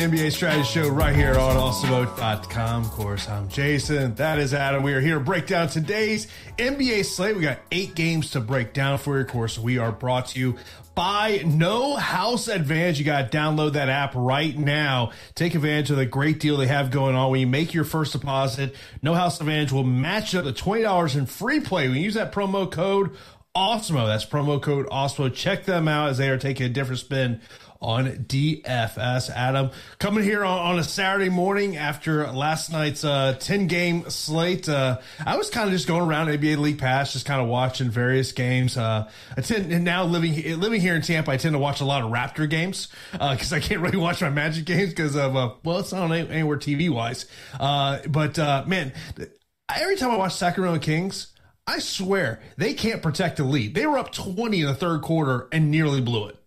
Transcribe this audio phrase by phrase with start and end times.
[0.00, 2.84] The NBA Strategy Show right here on Awesemo.com.
[2.84, 4.14] Of course, I'm Jason.
[4.14, 4.82] That is Adam.
[4.82, 7.36] We are here to break down today's NBA slate.
[7.36, 9.24] We got eight games to break down for you.
[9.24, 10.56] Of course, we are brought to you
[10.94, 12.98] by No House Advantage.
[12.98, 15.12] You got to download that app right now.
[15.34, 17.30] Take advantage of the great deal they have going on.
[17.30, 21.26] When you make your first deposit, No House Advantage will match up to $20 in
[21.26, 21.88] free play.
[21.88, 23.10] When you use that promo code
[23.54, 25.34] Awesemo, that's promo code Awesemo.
[25.34, 27.40] Check them out as they are taking a different spin
[27.80, 29.30] on DFS.
[29.30, 34.68] Adam coming here on, on a Saturday morning after last night's uh, 10 game slate.
[34.68, 37.90] Uh, I was kind of just going around NBA League Pass, just kind of watching
[37.90, 38.76] various games.
[38.76, 41.84] Uh, I tend and now living living here in Tampa, I tend to watch a
[41.86, 45.54] lot of Raptor games because I can't really watch my Magic games because of uh,
[45.64, 47.26] well, it's not anywhere TV wise.
[47.58, 48.92] Uh, but uh, man,
[49.74, 51.28] every time I watch Sacramento Kings.
[51.66, 53.76] I swear they can't protect the lead.
[53.76, 56.39] They were up 20 in the third quarter and nearly blew it.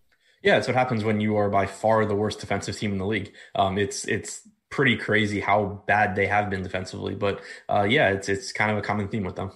[0.44, 3.06] Yeah, it's what happens when you are by far the worst defensive team in the
[3.06, 3.34] league.
[3.56, 8.28] Um, it's it's pretty crazy how bad they have been defensively, but uh, yeah, it's
[8.28, 9.52] it's kind of a common theme with them.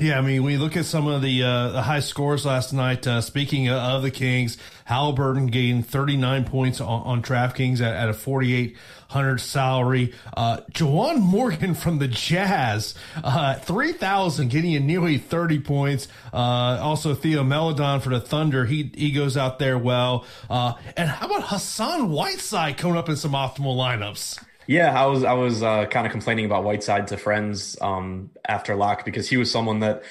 [0.00, 3.04] Yeah, I mean, we look at some of the uh, the high scores last night.
[3.04, 8.14] Uh, speaking of the Kings, Halliburton gained 39 points on, on DraftKings at, at a
[8.14, 10.14] 4,800 salary.
[10.36, 12.94] Uh, Juwan Morgan from the Jazz,
[13.24, 16.06] uh, 3,000, getting you nearly 30 points.
[16.32, 20.24] Uh, also, Theo Maledon for the Thunder, he he goes out there well.
[20.48, 24.38] Uh, and how about Hassan Whiteside coming up in some optimal lineups?
[24.68, 28.76] Yeah, I was I was uh, kind of complaining about Whiteside to friends um, after
[28.76, 30.02] lock because he was someone that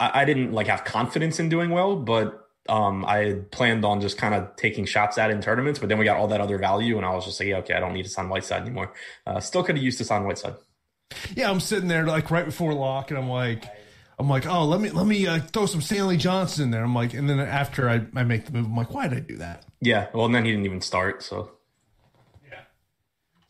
[0.00, 4.00] I, I, didn't like have confidence in doing well, but um, I had planned on
[4.00, 5.78] just kind of taking shots at in tournaments.
[5.78, 7.74] But then we got all that other value, and I was just like, yeah, okay,
[7.74, 8.94] I don't need to sign Whiteside anymore.
[9.26, 10.54] Uh, still could have used to sign Whiteside.
[11.34, 13.64] Yeah, I'm sitting there like right before lock, and I'm like.
[14.18, 16.82] I'm like, oh, let me let me uh, throw some Stanley Johnson in there.
[16.82, 19.20] I'm like, and then after I, I make the move, I'm like, why did I
[19.20, 19.66] do that?
[19.82, 21.50] Yeah, well, and then he didn't even start, so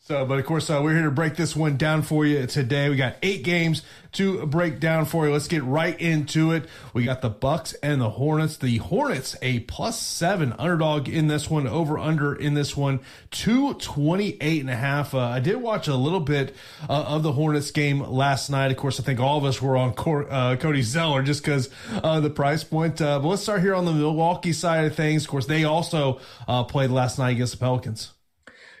[0.07, 2.89] so, but of course, uh, we're here to break this one down for you today.
[2.89, 3.81] We got eight games
[4.13, 5.33] to break down for you.
[5.33, 6.63] Let's get right into it.
[6.93, 8.55] We got the Bucks and the Hornets.
[8.55, 13.01] The Hornets a plus seven underdog in this one, over under in this one,
[13.31, 15.13] two twenty eight and a half.
[15.13, 16.55] Uh, I did watch a little bit
[16.89, 18.71] uh, of the Hornets game last night.
[18.71, 21.69] Of course, I think all of us were on Cor- uh, Cody Zeller just because
[21.91, 23.01] uh, the price point.
[23.01, 25.25] Uh, but let's start here on the Milwaukee side of things.
[25.25, 26.21] Of course, they also
[26.69, 28.13] played last night against the Pelicans.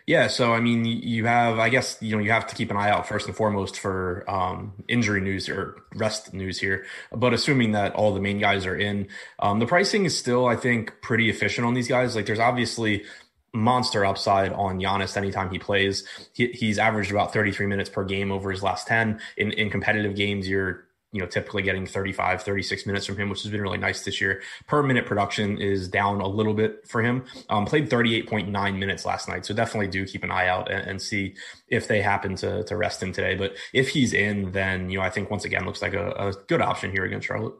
[0.07, 2.77] Yeah, so I mean, you have, I guess, you know, you have to keep an
[2.77, 6.85] eye out first and foremost for um, injury news or rest news here.
[7.11, 9.09] But assuming that all the main guys are in,
[9.39, 12.15] um, the pricing is still, I think, pretty efficient on these guys.
[12.15, 13.03] Like, there's obviously
[13.53, 16.05] monster upside on Giannis anytime he plays.
[16.31, 19.19] He, he's averaged about 33 minutes per game over his last 10.
[19.35, 20.86] In in competitive games, you're
[21.17, 24.21] you know, typically getting 35, 36 minutes from him, which has been really nice this
[24.21, 24.43] year.
[24.67, 27.25] Per minute production is down a little bit for him.
[27.49, 29.47] Um, played 38.9 minutes last night.
[29.47, 31.33] So definitely do keep an eye out and, and, see
[31.69, 33.33] if they happen to, to rest him today.
[33.33, 36.33] But if he's in, then, you know, I think once again looks like a, a
[36.47, 37.55] good option here against Charlotte.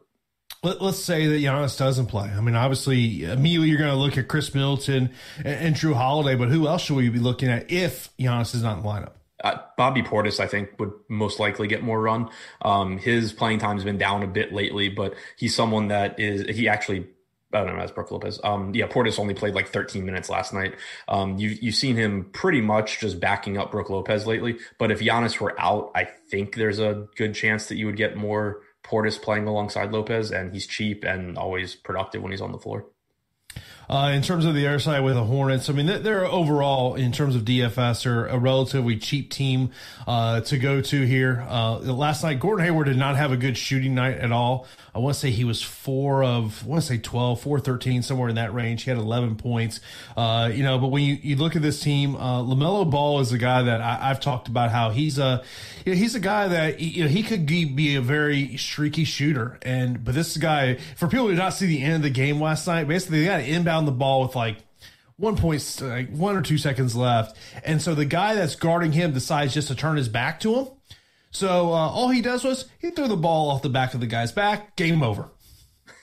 [0.62, 2.28] Let, us say that Giannis doesn't play.
[2.28, 6.36] I mean, obviously, immediately you're going to look at Khris Middleton and, and Jrue Holiday,
[6.36, 9.17] but who else should we be looking at if Giannis is not in the lineup?
[9.42, 12.28] Uh, Bobby Portis, I think, would most likely get more run.
[12.62, 16.56] Um, his playing time has been down a bit lately, but he's someone that is
[16.56, 17.06] he actually
[17.52, 18.38] I don't know, as Brook Lopez.
[18.44, 20.74] Um, yeah, Portis only played like 13 minutes last night.
[21.08, 24.58] Um, you, you've seen him pretty much just backing up Brook Lopez lately.
[24.78, 28.18] But if Giannis were out, I think there's a good chance that you would get
[28.18, 32.58] more Portis playing alongside Lopez, and he's cheap and always productive when he's on the
[32.58, 32.86] floor.
[33.88, 37.10] Uh, in terms of the other side with the Hornets, I mean, they're overall, in
[37.12, 39.70] terms of DFS, are a relatively cheap team
[40.06, 41.46] uh, to go to here.
[41.48, 44.66] Uh, last night, Gordon Hayward did not have a good shooting night at all.
[44.94, 48.02] I want to say he was four of, I want to say 12, 4, 13,
[48.02, 48.82] somewhere in that range.
[48.82, 49.80] He had 11 points.
[50.16, 53.32] Uh, you know, but when you, you look at this team, uh, LaMelo Ball is
[53.32, 55.44] a guy that I, have talked about how he's a,
[55.86, 59.58] you know, he's a guy that, you know, he could be a very streaky shooter.
[59.62, 62.40] And, but this guy, for people who did not see the end of the game
[62.40, 64.58] last night, basically they got an inbound the ball with like,
[65.16, 67.36] one point, like one or two seconds left.
[67.64, 70.68] And so the guy that's guarding him decides just to turn his back to him
[71.30, 74.06] so uh, all he does was he threw the ball off the back of the
[74.06, 74.76] guy's back.
[74.76, 75.30] Game over.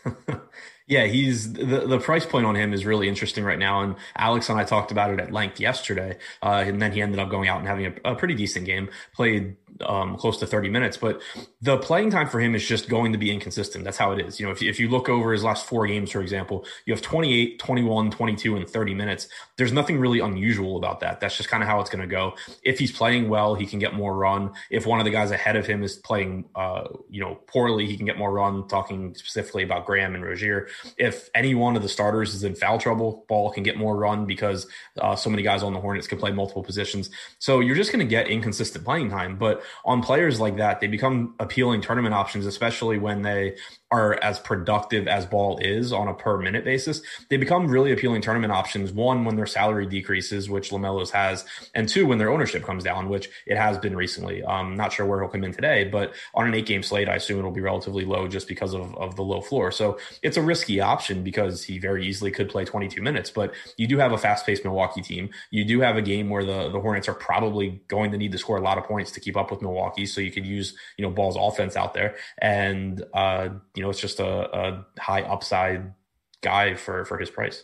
[0.88, 3.82] yeah, he's the the price point on him is really interesting right now.
[3.82, 6.18] And Alex and I talked about it at length yesterday.
[6.44, 8.90] Uh, and then he ended up going out and having a, a pretty decent game.
[9.14, 10.98] Played um, close to 30 minutes.
[10.98, 11.22] But
[11.62, 13.84] the playing time for him is just going to be inconsistent.
[13.84, 14.40] That's how it is.
[14.40, 17.02] You know, if, if you look over his last four games, for example, you have
[17.02, 19.28] 28, 21, 22, and 30 minutes.
[19.58, 21.20] There's nothing really unusual about that.
[21.20, 22.36] That's just kind of how it's going to go.
[22.64, 24.52] If he's playing well, he can get more run.
[24.70, 27.98] If one of the guys ahead of him is playing, uh, you know, poorly, he
[27.98, 28.68] can get more run.
[28.68, 30.68] Talking specifically about Graham and Rozier.
[30.98, 34.26] If any one of the starters is in foul trouble, Ball can get more run
[34.26, 34.68] because
[35.00, 37.10] uh, so many guys on the Hornets can play multiple positions.
[37.40, 39.38] So you're just going to get inconsistent playing time.
[39.38, 43.56] But on players like that, they become appealing tournament options, especially when they
[43.92, 48.22] are as productive as ball is on a per minute basis, they become really appealing
[48.22, 48.92] tournament options.
[48.92, 53.10] One, when their salary decreases, which LaMelo's has, and two, when their ownership comes down,
[53.10, 54.44] which it has been recently.
[54.46, 57.16] I'm not sure where he'll come in today, but on an eight game slate, I
[57.16, 59.72] assume it'll be relatively low just because of, of the low floor.
[59.72, 63.88] So it's a risky option because he very easily could play 22 minutes, but you
[63.88, 65.30] do have a fast paced Milwaukee team.
[65.52, 68.38] You do have a game where the, the Hornets are probably going to need to
[68.38, 70.06] score a lot of points to keep up with Milwaukee.
[70.06, 72.16] So you could use, you know, Ball's offense out there.
[72.38, 75.94] And, uh, you know, it's just a, a high upside
[76.42, 77.64] guy for for his price.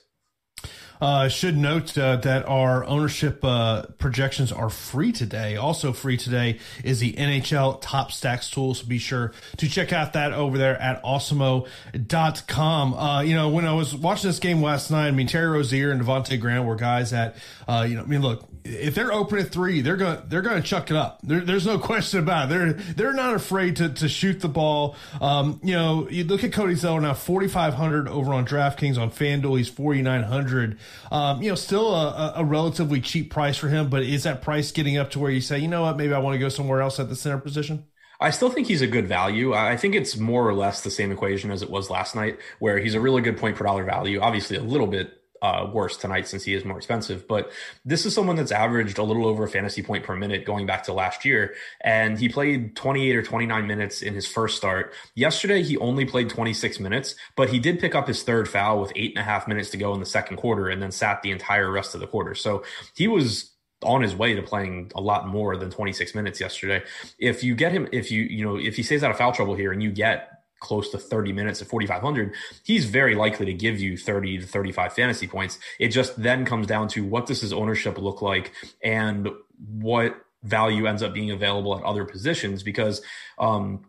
[1.02, 5.56] Uh, should note uh, that our ownership uh, projections are free today.
[5.56, 8.76] Also free today is the NHL Top Stacks tool.
[8.76, 12.94] So be sure to check out that over there at awesemo.com.
[12.94, 15.90] Uh, you know, when I was watching this game last night, I mean, Terry Rozier
[15.90, 17.36] and Devonte Graham were guys that,
[17.68, 20.62] uh, you know, I mean, look, if they're open at three, they're going they're going
[20.62, 21.20] to chuck it up.
[21.24, 22.50] There, there's no question about it.
[22.50, 24.96] They're they're not afraid to, to shoot the ball.
[25.20, 29.58] Um, you know, you look at Cody Zeller now, 4,500 over on DraftKings on FanDuel.
[29.58, 30.78] He's 4,900.
[31.12, 34.72] Um, you know, still a, a, relatively cheap price for him, but is that price
[34.72, 36.82] getting up to where you say, you know what, maybe I want to go somewhere
[36.82, 37.86] else at the center position?
[38.20, 39.54] I still think he's a good value.
[39.54, 42.78] I think it's more or less the same equation as it was last night, where
[42.78, 44.20] he's a really good point per dollar value.
[44.20, 47.28] Obviously, a little bit uh, worse tonight since he is more expensive.
[47.28, 47.52] But
[47.84, 50.84] this is someone that's averaged a little over a fantasy point per minute going back
[50.84, 51.56] to last year.
[51.82, 54.94] And he played 28 or 29 minutes in his first start.
[55.16, 58.92] Yesterday, he only played 26 minutes, but he did pick up his third foul with
[58.96, 61.32] eight and a half minutes to go in the second quarter and then sat the
[61.32, 62.36] entire rest of the quarter.
[62.36, 62.64] So
[62.96, 63.52] he was
[63.84, 66.84] on his way to playing a lot more than 26 minutes yesterday.
[67.18, 69.56] If you get him, if you, you know, if he stays out of foul trouble
[69.56, 73.80] here and you get close to 30 minutes at 4,500, he's very likely to give
[73.80, 75.60] you 30 to 35 fantasy points.
[75.80, 79.28] It just then comes down to what does his ownership look like and
[79.58, 83.02] what value ends up being available at other positions because
[83.38, 83.86] um,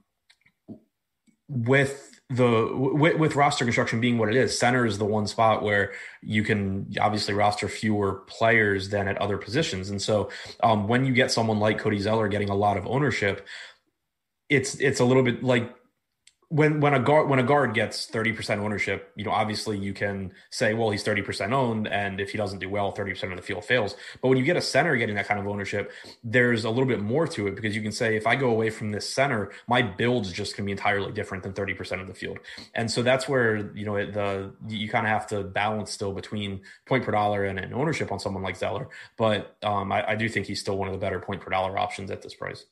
[1.48, 5.62] with the with, with, roster construction being what it is, center is the one spot
[5.62, 5.92] where
[6.22, 10.30] you can obviously roster fewer players than at other positions, and so
[10.62, 13.46] um, when you get someone like Cody Zeller getting a lot of ownership,
[14.48, 15.74] it's it's a little bit like
[16.52, 20.32] when when a guard when a guard gets 30% ownership you know obviously you can
[20.50, 23.64] say well he's 30% owned and if he doesn't do well 30% of the field
[23.64, 23.96] fails.
[24.20, 25.92] But when you get a center getting that kind of ownership
[26.22, 28.70] there's a little bit more to it because you can say if i go away
[28.70, 32.38] from this center my build's just to be entirely different than 30% of the field.
[32.74, 36.60] And so that's where you know the you kind of have to balance still between
[36.86, 38.88] point per dollar and, and ownership on someone like zeller.
[39.16, 41.78] But um, I, I do think he's still one of the better point per dollar
[41.78, 42.64] options at this price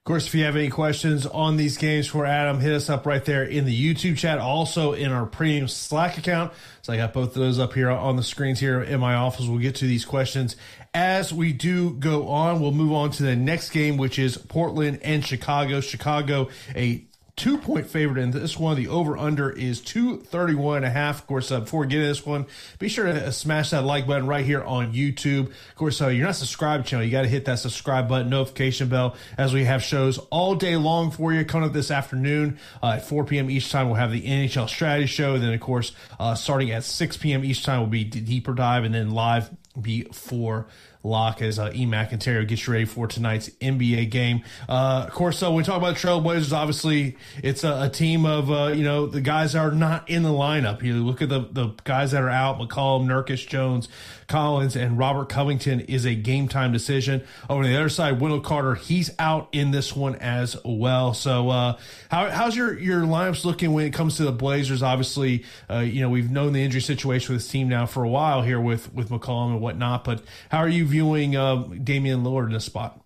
[0.00, 3.04] of course, if you have any questions on these games for Adam, hit us up
[3.04, 6.54] right there in the YouTube chat, also in our premium Slack account.
[6.80, 9.46] So I got both of those up here on the screens here in my office.
[9.46, 10.56] We'll get to these questions
[10.94, 12.60] as we do go on.
[12.60, 15.82] We'll move on to the next game, which is Portland and Chicago.
[15.82, 17.04] Chicago, a
[17.40, 18.76] two point favorite in this one.
[18.76, 21.20] The over under is 231 and a half.
[21.20, 22.44] Of course, uh, before we get into this one,
[22.78, 25.46] be sure to uh, smash that like button right here on YouTube.
[25.46, 27.02] Of course, uh, you're not subscribed channel.
[27.02, 30.76] You got to hit that subscribe button, notification bell as we have shows all day
[30.76, 31.42] long for you.
[31.46, 33.50] Coming up this afternoon uh, at 4 p.m.
[33.50, 35.38] each time, we'll have the NHL strategy show.
[35.38, 37.42] Then, of course, uh, starting at 6 p.m.
[37.42, 39.48] each time will be deeper dive and then live
[39.80, 40.66] before
[41.02, 41.86] lock as uh, E.
[41.86, 44.42] McIntyre gets you ready for tonight's NBA game.
[44.68, 48.50] Uh, of course, so when we talk about Trailblazers, obviously it's a, a team of
[48.50, 50.82] uh, you know the guys that are not in the lineup.
[50.82, 53.88] You look at the the guys that are out: McCollum, Nurkic, Jones,
[54.28, 57.22] Collins, and Robert Covington is a game time decision.
[57.48, 61.14] Over the other side, Wendell Carter, he's out in this one as well.
[61.14, 61.78] So, uh,
[62.10, 64.82] how, how's your your lineups looking when it comes to the Blazers?
[64.82, 68.08] Obviously, uh, you know we've known the injury situation with this team now for a
[68.08, 70.04] while here with with McCollum and whatnot.
[70.04, 73.00] But how are you viewing uh, Damian Lillard in this spot?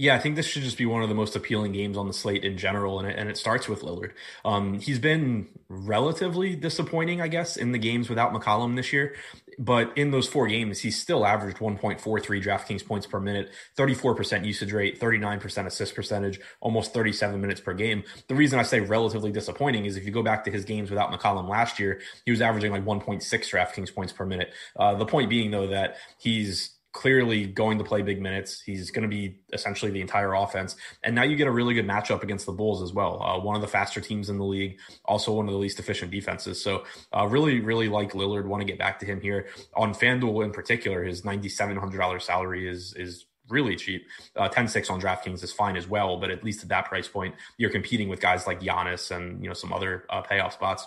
[0.00, 2.14] Yeah, I think this should just be one of the most appealing games on the
[2.14, 4.12] slate in general, and it, and it starts with Lillard.
[4.46, 9.14] Um, he's been relatively disappointing, I guess, in the games without McCollum this year.
[9.58, 12.00] But in those four games, he's still averaged 1.43
[12.42, 18.02] DraftKings points per minute, 34% usage rate, 39% assist percentage, almost 37 minutes per game.
[18.28, 21.12] The reason I say relatively disappointing is if you go back to his games without
[21.12, 24.54] McCollum last year, he was averaging like 1.6 DraftKings points per minute.
[24.78, 28.60] Uh, the point being, though, that he's clearly going to play big minutes.
[28.60, 30.76] He's going to be essentially the entire offense.
[31.04, 33.22] And now you get a really good matchup against the Bulls as well.
[33.22, 36.10] Uh, one of the faster teams in the league, also one of the least efficient
[36.10, 36.62] defenses.
[36.62, 36.84] So
[37.16, 38.46] uh, really, really like Lillard.
[38.46, 41.04] Want to get back to him here on FanDuel in particular.
[41.04, 44.06] His ninety seven hundred dollars salary is is really cheap.
[44.36, 47.34] Uh, 10-6 on DraftKings is fine as well, but at least at that price point,
[47.58, 50.86] you're competing with guys like Giannis and you know some other uh, payoff spots.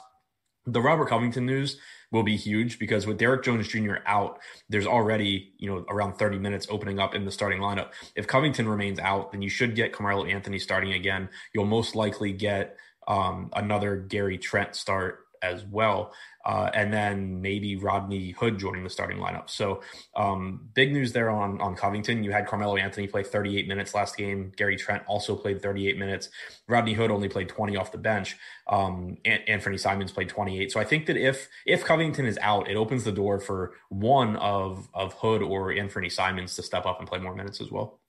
[0.66, 1.78] The Robert Covington news
[2.14, 3.96] will be huge because with Derrick Jones Jr.
[4.06, 4.40] out,
[4.70, 7.90] there's already, you know, around 30 minutes opening up in the starting lineup.
[8.16, 11.28] If Covington remains out, then you should get Carmelo Anthony starting again.
[11.54, 12.78] You'll most likely get
[13.08, 16.14] um, another Gary Trent start as well.
[16.46, 19.50] Uh, and then maybe Rodney Hood joining the starting lineup.
[19.50, 19.82] So
[20.16, 22.24] um, big news there on on Covington.
[22.24, 24.52] You had Carmelo Anthony play 38 minutes last game.
[24.58, 26.30] Gary Trent also played 38 minutes.
[26.68, 28.36] Rodney Hood only played 20 off the bench.
[28.68, 30.72] Um, Anthony Simons played 28.
[30.72, 34.36] So I think that if if Covington is out, it opens the door for one
[34.38, 38.00] of of Hood or Anthony Simons to step up and play more minutes as well.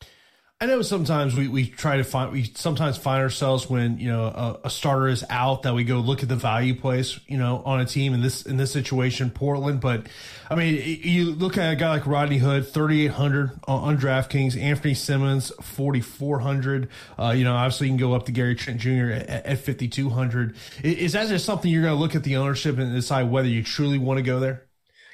[0.61, 4.25] I know sometimes we, we try to find we sometimes find ourselves when you know
[4.25, 7.61] a, a, starter is out that we go look at the value place you know
[7.66, 9.80] on a team in this in this situation Portland.
[9.80, 10.06] But
[10.49, 14.94] I mean you look at a guy like Rodney Hood 3800 on, on DraftKings Anthony
[14.94, 19.11] Simons 4400 uh, you know obviously you can go up to Gary Trent Jr.
[19.11, 22.94] at, at 5200 is that just something you're going to look at the ownership and
[22.94, 24.62] decide whether you truly want to go there?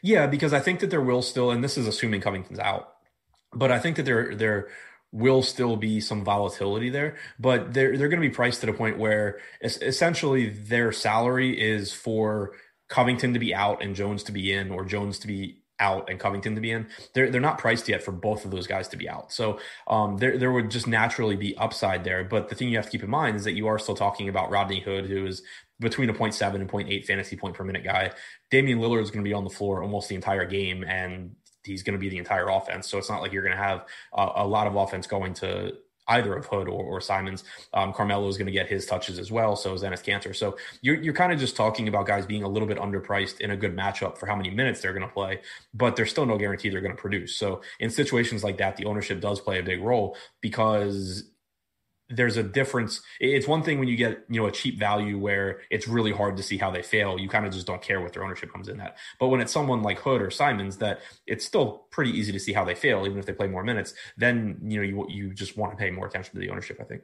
[0.03, 2.93] Yeah because I think that there will still and this is assuming Covington's out
[3.53, 4.69] but I think that there there
[5.13, 8.73] will still be some volatility there, but they're they're going to be priced at a
[8.73, 12.53] point where essentially their salary is for
[12.89, 16.21] Covington to be out and Jones to be in, or Jones to be out and
[16.21, 16.87] Covington to be in.
[17.15, 19.33] They're they're not priced yet for both of those guys to be out.
[19.33, 22.23] So um, there there would just naturally be upside there.
[22.23, 24.29] But the thing you have to keep in mind is that you are still talking
[24.29, 25.43] about Rodney Hood, who is
[25.81, 28.13] between a 0.7 and 0.8 fantasy point per minute guy.
[28.51, 31.83] Damian Lillard is going to be on the floor almost the entire game, and he's
[31.83, 32.89] going to be the entire offense.
[32.89, 35.75] So it's not like you're going to have a, a lot of offense going to
[36.11, 37.45] either of Hood or, or Simons.
[37.73, 39.57] Um, Carmelo is going to get his touches as well.
[39.57, 40.35] So is Enes Kanter.
[40.35, 43.53] So you're, you're kind of just talking about guys being a little bit underpriced in
[43.53, 45.41] a good matchup for how many minutes they're going to play,
[45.73, 47.37] but there's still no guarantee they're going to produce.
[47.37, 51.30] So in situations like that, the ownership does play a big role because
[52.11, 53.01] there's a difference.
[53.21, 56.37] It's one thing when you get, you know, a cheap value where it's really hard
[56.37, 57.19] to see how they fail.
[57.19, 58.97] You kind of just don't care what their ownership comes in at.
[59.19, 62.53] But when it's someone like Hood or Simons that it's still pretty easy to see
[62.53, 65.57] how they fail, even if they play more minutes, then, you know, you, you just
[65.57, 67.03] want to pay more attention to the ownership, I think.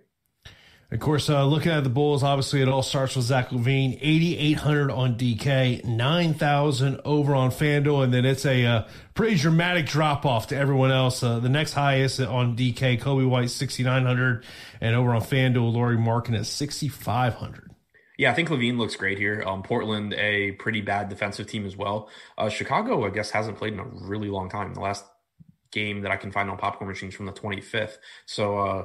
[0.88, 4.90] Of course, uh, looking at the Bulls, obviously it all starts with Zach LaVine, 8,800
[4.93, 10.47] on DK, 9,000 over on FanDuel, and then it's a uh, pretty dramatic drop off
[10.49, 11.25] to everyone else.
[11.25, 14.45] Uh, the next highest on DK, Coby White, 6,900,
[14.81, 17.73] and over on FanDuel, Lauri Markkanen at 6,500.
[18.16, 19.43] Yeah, I think LaVine looks great here.
[19.45, 22.11] Um, Portland, a pretty bad defensive team as well.
[22.38, 24.73] Uh, Chicago, I guess, hasn't played in a really long time.
[24.73, 25.05] The last
[25.73, 27.99] game that I can find on popcorn machines from the 25th.
[28.25, 28.85] So, uh,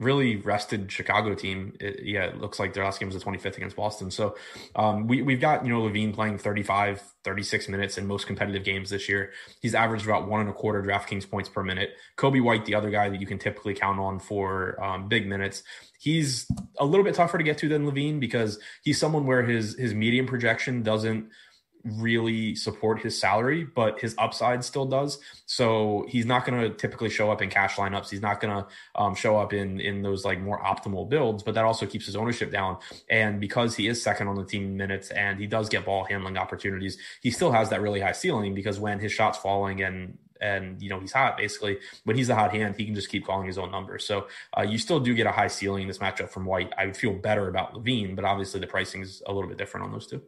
[0.00, 1.74] really rested Chicago team.
[1.78, 4.10] It, yeah, it looks like their last game was the 25th against Boston.
[4.10, 4.36] So
[4.74, 8.90] um, we, we've got, you know, LaVine playing 35, 36 minutes in most competitive games
[8.90, 9.32] this year.
[9.60, 11.90] He's averaged about one and a quarter DraftKings points per minute.
[12.16, 15.62] Coby White, the other guy that you can typically count on for um, big minutes.
[15.98, 19.78] He's a little bit tougher to get to than LaVine because he's someone where his
[19.78, 21.28] his medium projection doesn't–
[21.84, 25.18] really support his salary, but his upside still does.
[25.46, 28.10] So he's not going to typically show up in cash lineups.
[28.10, 31.54] He's not going to um, show up in in those like more optimal builds, but
[31.54, 32.78] that also keeps his ownership down.
[33.08, 36.36] And because he is second on the team minutes and he does get ball handling
[36.36, 40.80] opportunities, he still has that really high ceiling because when his shots falling and and
[40.82, 43.46] you know he's hot basically when he's the hot hand he can just keep calling
[43.46, 46.30] his own numbers so uh, you still do get a high ceiling in this matchup
[46.30, 49.48] from white i would feel better about LaVine but obviously the pricing is a little
[49.48, 50.22] bit different on those two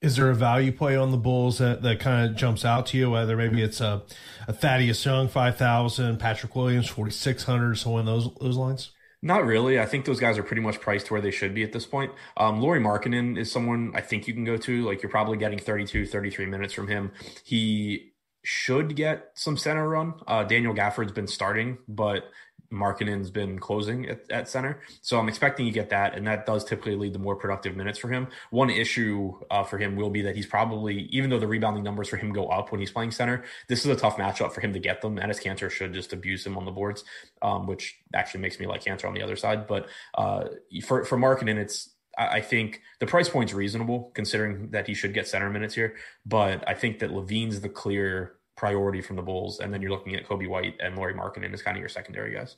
[0.00, 2.96] is there a value play on the Bulls that, that kind of jumps out to
[2.96, 3.10] you?
[3.10, 4.02] Whether maybe it's a,
[4.48, 8.92] a Thaddeus Young five thousand, Patrick Williams forty six hundred, so in those those lines.
[9.22, 9.78] Not really.
[9.78, 12.10] I think those guys are pretty much priced where they should be at this point.
[12.38, 14.82] Um, Lauri Markkanen is someone I think you can go to.
[14.86, 17.12] Like you're probably getting 32, 33 minutes from him.
[17.44, 20.14] He should get some center run.
[20.26, 22.24] Uh, Daniel Gafford's been starting, but
[22.72, 24.80] Markkanen's been closing at, at, center.
[25.02, 27.98] So I'm expecting you get that, and that does typically lead to more productive minutes
[27.98, 28.28] for him.
[28.50, 32.08] One issue uh, for him will be that he's probably, even though the rebounding numbers
[32.08, 34.72] for him go up when he's playing center, this is a tough matchup for him
[34.72, 35.16] to get them.
[35.16, 37.04] Enes Kanter should just abuse him on the boards,
[37.42, 39.66] um, which actually makes me like Kanter on the other side.
[39.66, 40.44] But uh,
[40.84, 45.26] for for Markkanen, it's I think the price point's reasonable considering that he should get
[45.26, 45.96] center minutes here.
[46.26, 50.14] But I think that LaVine's the clear priority from the Bulls, and then you're looking
[50.14, 52.56] at Coby White and Lauri Markkanen as kind of your secondary guys.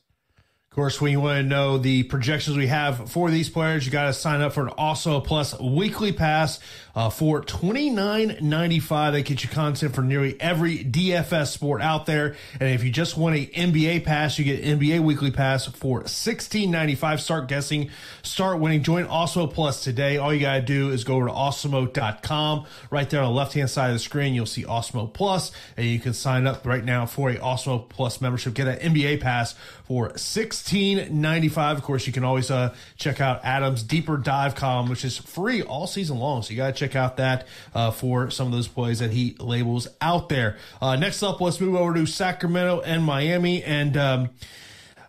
[0.73, 3.93] Of course, when you want to know the projections we have for these players, you
[3.93, 6.61] got to sign up for an Awesemo Plus weekly pass
[6.95, 9.13] uh, for twenty nine ninety five.
[9.13, 12.37] That gets you content for nearly every DFS sport out there.
[12.59, 16.71] And if you just want an NBA pass, you get NBA weekly pass for sixteen
[16.71, 17.21] ninety five.
[17.21, 17.91] Start guessing,
[18.23, 18.83] start winning.
[18.83, 20.17] Join Awesemo Plus today.
[20.17, 22.65] All you got to do is go over to awesemo.com.
[22.91, 25.85] Right there on the left hand side of the screen, you'll see Awesemo Plus, and
[25.85, 28.55] you can sign up right now for a Awesemo Plus membership.
[28.55, 29.55] Get an NBA pass
[29.93, 31.77] for six sixteen ninety five.
[31.77, 35.61] Of course, you can always uh, check out Adam's deeper dive column, which is free
[35.61, 36.43] all season long.
[36.43, 39.37] So you got to check out that uh, for some of those plays that he
[39.39, 40.57] labels out there.
[40.81, 43.97] Uh, next up, let's move over to Sacramento and Miami and.
[43.97, 44.31] Um,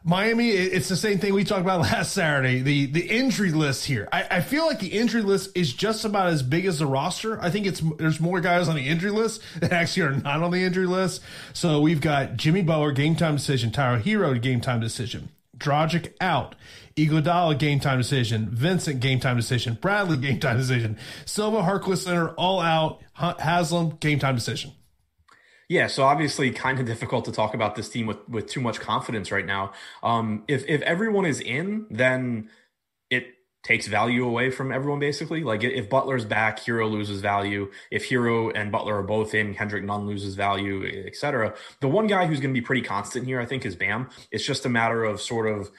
[0.06, 2.62] Miami, it's the same thing we talked about last Saturday.
[2.62, 4.10] The the injury list here.
[4.12, 7.42] I, I, feel like the injury list is just about as big as the roster.
[7.42, 10.52] I think it's there's more guys on the injury list that actually are not on
[10.52, 11.22] the injury list.
[11.54, 16.56] So we've got Jimmy Butler game time decision, Tyler Herro game time decision, Dragic out.
[16.98, 22.30] Iguodala game time decision, Vincent game time decision, Bradley game time decision, Silva Harkless Center
[22.32, 24.74] all out, Haslem game time decision.
[25.74, 28.80] Yeah, so obviously, kind of difficult to talk about this team with with too much
[28.80, 29.74] confidence right now.
[30.04, 32.52] Um, if if everyone is in, then
[33.10, 33.26] it
[33.64, 35.44] takes value away from everyone basically.
[35.44, 37.72] Like if Butler's back, Herro loses value.
[37.90, 41.56] If Herro and Butler are both in, Kendrick Nunn loses value, etc.
[41.80, 44.12] The one guy who's going to be pretty constant here, I think, is Bam.
[44.32, 45.72] It's just a matter of sort of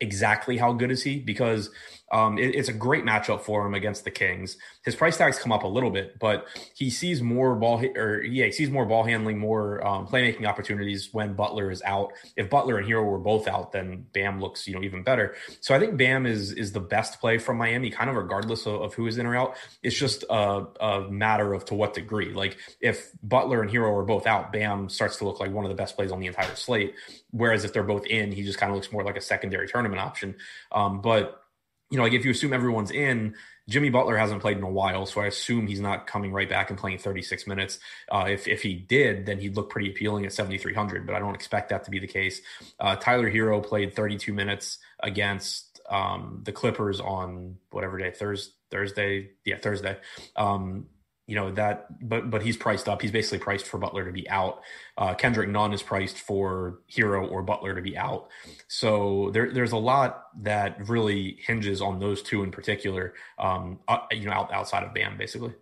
[0.00, 1.70] exactly how good is he because
[2.12, 4.58] um, it, it's a great matchup for him against the Kings.
[4.84, 8.46] His price tags come up a little bit, but he sees more ball or yeah,
[8.46, 12.12] he sees more ball handling, more um, playmaking opportunities when Butler is out.
[12.36, 15.34] If Butler and Herro were both out, then Bam looks you know even better.
[15.60, 18.82] So I think Bam is is the best play from Miami, kind of regardless of,
[18.82, 19.56] of who is in or out.
[19.82, 22.34] It's just a, a matter of to what degree.
[22.34, 25.70] Like if Butler and Herro are both out, Bam starts to look like one of
[25.70, 26.94] the best plays on the entire slate.
[27.30, 30.00] Whereas if they're both in, he just kind of looks more like a secondary tournament
[30.00, 30.36] option.
[30.70, 31.41] Um, but
[31.92, 33.34] you know, like if you assume everyone's in,
[33.68, 36.70] Jimmy Butler hasn't played in a while, so I assume he's not coming right back
[36.70, 37.78] and playing 36 minutes.
[38.10, 41.34] Uh, if if he did, then he'd look pretty appealing at 7,300, but I don't
[41.34, 42.40] expect that to be the case.
[42.80, 48.54] Uh, Tyler Herro played 32 minutes against um, the Clippers on whatever day Thursday.
[48.72, 49.98] Thursday, yeah, Thursday.
[50.34, 50.86] Um,
[51.26, 53.00] you know that but but he's priced up.
[53.00, 54.62] He's basically priced for butler to be out.
[54.98, 58.28] Uh, kendrick nunn is priced for Herro or butler to be out.
[58.68, 63.98] So there, there's a lot that really hinges on those two in particular um, uh,
[64.10, 65.54] you know out, outside of bam basically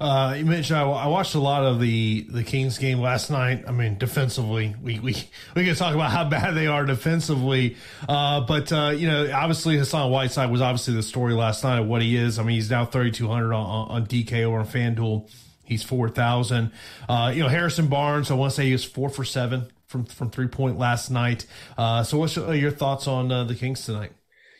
[0.00, 3.64] uh, you mentioned I, I, watched a lot of the the Kings game last night.
[3.66, 5.16] I mean, defensively, we we
[5.54, 7.76] we can talk about how bad they are defensively,
[8.08, 11.86] uh, but uh, you know, obviously Hassan Whiteside was obviously the story last night of
[11.86, 12.38] what he is.
[12.38, 15.30] I mean, he's now thirty two hundred on, on DK or on FanDuel.
[15.64, 16.72] He's four thousand.
[17.08, 18.30] Uh, you know, Harrison Barnes.
[18.30, 21.46] I want to say he was four for seven from from three point last night.
[21.78, 24.12] Uh, so, what's your thoughts on uh, the Kings tonight?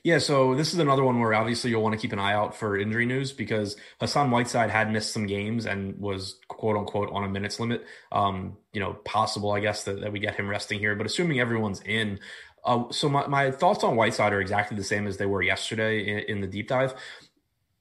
[0.05, 2.55] Yeah, so this is another one where obviously you'll want to keep an eye out
[2.55, 7.25] for injury news because Hassan Whiteside had missed some games and was quote unquote on
[7.25, 7.87] a minutes limit.
[8.13, 10.95] Um, you know, possible, I guess, that, that we get him resting here.
[10.95, 12.21] But assuming everyone's in,
[12.67, 16.01] uh, so my, my thoughts on Whiteside are exactly the same as they were yesterday
[16.01, 16.95] in, in the deep dive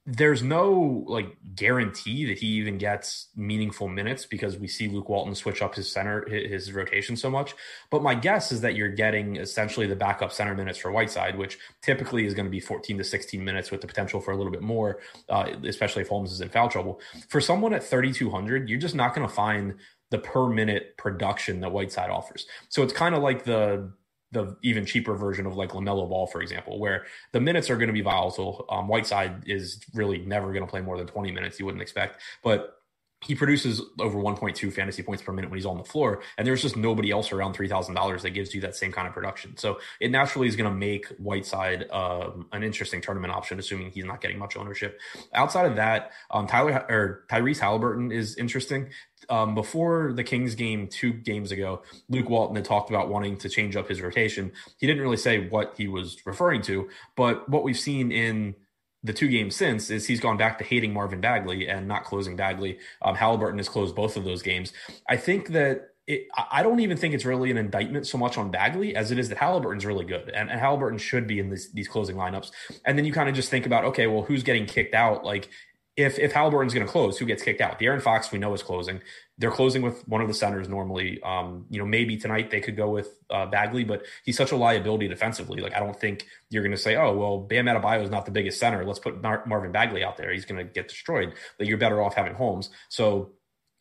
[0.06, 5.34] there's no like guarantee that he even gets meaningful minutes because we see Luke Walton
[5.34, 7.56] switch up his center his rotation so much.
[7.90, 11.58] But my guess is that you're getting essentially the backup center minutes for Whiteside, which
[11.82, 14.52] typically is going to be 14 to 16 minutes with the potential for a little
[14.52, 17.00] bit more, uh, especially if Holmes is in foul trouble.
[17.30, 19.76] For someone at 3,200, you're just not going to find
[20.12, 22.46] the per minute production that Whiteside offers.
[22.68, 23.94] So it's kind of like the
[24.34, 27.88] the even cheaper version of like LaMelo Ball, for example, where the minutes are going
[27.88, 28.66] to be volatile.
[28.70, 32.22] Um, Whiteside is really never going to play more than 20 minutes, you wouldn't expect.
[32.44, 32.80] But
[33.24, 36.62] he produces over 1.2 fantasy points per minute when he's on the floor, and there's
[36.62, 39.56] just nobody else around three thousand dollars that gives you that same kind of production.
[39.58, 44.06] So it naturally is going to make Whiteside um, an interesting tournament option, assuming he's
[44.06, 45.00] not getting much ownership.
[45.34, 48.90] Outside of that, um, Tyler or Tyrese Halliburton is interesting
[49.30, 53.50] um, before the Kings game two games ago, Luke Walton had talked about wanting to
[53.50, 54.52] change up his rotation.
[54.78, 58.56] He didn't really say what he was referring to, but what we've seen in
[59.04, 62.36] the two games since is he's gone back to hating Marvin Bagley and not closing
[62.36, 62.80] Bagley.
[63.02, 64.72] Um, Halliburton has closed both of those games.
[65.10, 68.52] I think that it, I don't even think it's really an indictment so much on
[68.52, 71.70] Bagley as it is that Halliburton's really good, and, and Halliburton should be in this,
[71.72, 72.52] these closing lineups.
[72.86, 75.24] And then you kind of just think about, okay, well, who's getting kicked out?
[75.24, 75.50] Like
[75.96, 77.80] if if Halliburton's going to close, who gets kicked out?
[77.80, 79.02] De'Aaron Fox, we know is closing.
[79.38, 81.22] They're closing with one of the centers normally.
[81.22, 84.56] Um, you know, maybe tonight they could go with uh, Bagley, but he's such a
[84.56, 85.62] liability defensively.
[85.62, 88.32] Like I don't think you're going to say, oh well, Bam Adebayo is not the
[88.32, 88.84] biggest center.
[88.84, 90.32] Let's put Mar- Marvin Bagley out there.
[90.32, 91.34] He's going to get destroyed.
[91.58, 92.70] But you're better off having Holmes.
[92.90, 93.32] So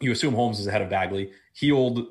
[0.00, 1.32] you assume Holmes is ahead of Bagley.
[1.54, 2.06] Hield,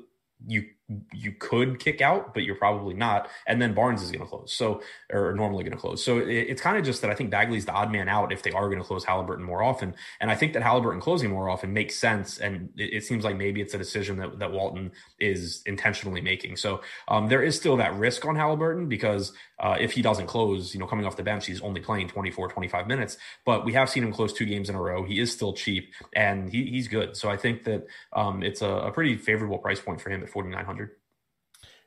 [0.46, 0.64] you
[1.12, 3.28] you could kick out, but you're probably not.
[3.46, 6.04] And then Barnes is going to close, so or normally going to close.
[6.04, 8.42] So it, it's kind of just that I think Bagley's the odd man out if
[8.42, 9.94] they are going to close Halliburton more often.
[10.20, 12.38] And I think that Halliburton closing more often makes sense.
[12.38, 16.56] And it, it seems like maybe it's a decision that, that Walton is intentionally making.
[16.56, 20.74] So um, there is still that risk on Halliburton because uh, if he doesn't close,
[20.74, 23.16] you know, coming off the bench, he's only playing 24, 25 minutes.
[23.44, 25.04] But we have seen him close two games in a row.
[25.04, 27.16] He is still cheap and he, he's good.
[27.16, 30.28] So I think that um, it's a, a pretty favorable price point for him at
[30.28, 30.81] 4,900.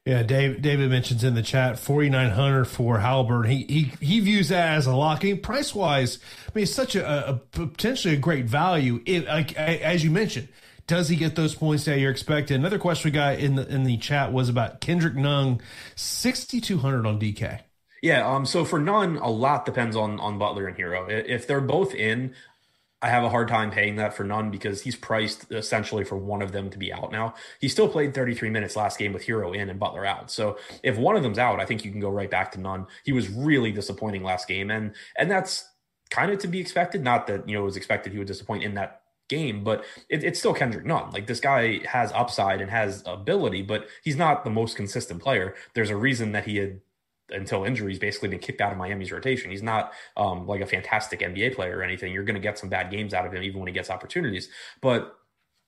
[0.05, 3.49] Yeah, Dave, David mentions in the chat forty nine hundred for Halliburton.
[3.49, 5.21] He he he views that as a lock.
[5.23, 9.01] I mean, price wise, I mean, it's such a, a potentially a great value.
[9.07, 10.47] It, like as you mentioned,
[10.85, 12.57] does he get those points that you're expecting?
[12.57, 15.59] Another question we got in the in the chat was about Kendrick Nunn,
[15.95, 17.61] sixty two hundred on DK.
[18.03, 21.09] Yeah, um, so for Nunn, a lot depends on on Butler and Herro.
[21.09, 22.35] If they're both in,
[23.01, 26.41] I have a hard time paying that for Nunn because he's priced essentially for one
[26.41, 27.35] of them to be out now.
[27.59, 30.31] He still played 33 minutes last game with Herro in and Butler out.
[30.31, 32.87] So if one of them's out, I think you can go right back to Nunn.
[33.03, 35.69] He was really disappointing last game, and and that's
[36.09, 37.03] kind of to be expected.
[37.03, 40.23] Not that you know it was expected he would disappoint in that game, but it,
[40.23, 41.11] it's still Kendrick Nunn.
[41.11, 45.55] Like this guy has upside and has ability, but he's not the most consistent player.
[45.73, 46.79] There's a reason that he had
[47.29, 49.51] until injuries basically been kicked out of Miami's rotation.
[49.51, 52.13] He's not um, like a fantastic NBA player or anything.
[52.13, 54.49] You're going to get some bad games out of him even when he gets opportunities.
[54.81, 55.15] But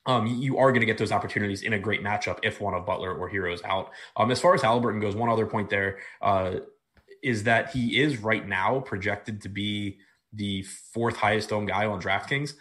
[0.06, 2.86] um, you are going to get those opportunities in a great matchup if one of
[2.86, 3.92] Butler or Herro's out.
[4.16, 6.56] Um, as far as Halliburton goes, one other point there uh,
[7.22, 9.98] is that he is right now projected to be
[10.32, 12.54] the fourth highest owned guy on DraftKings.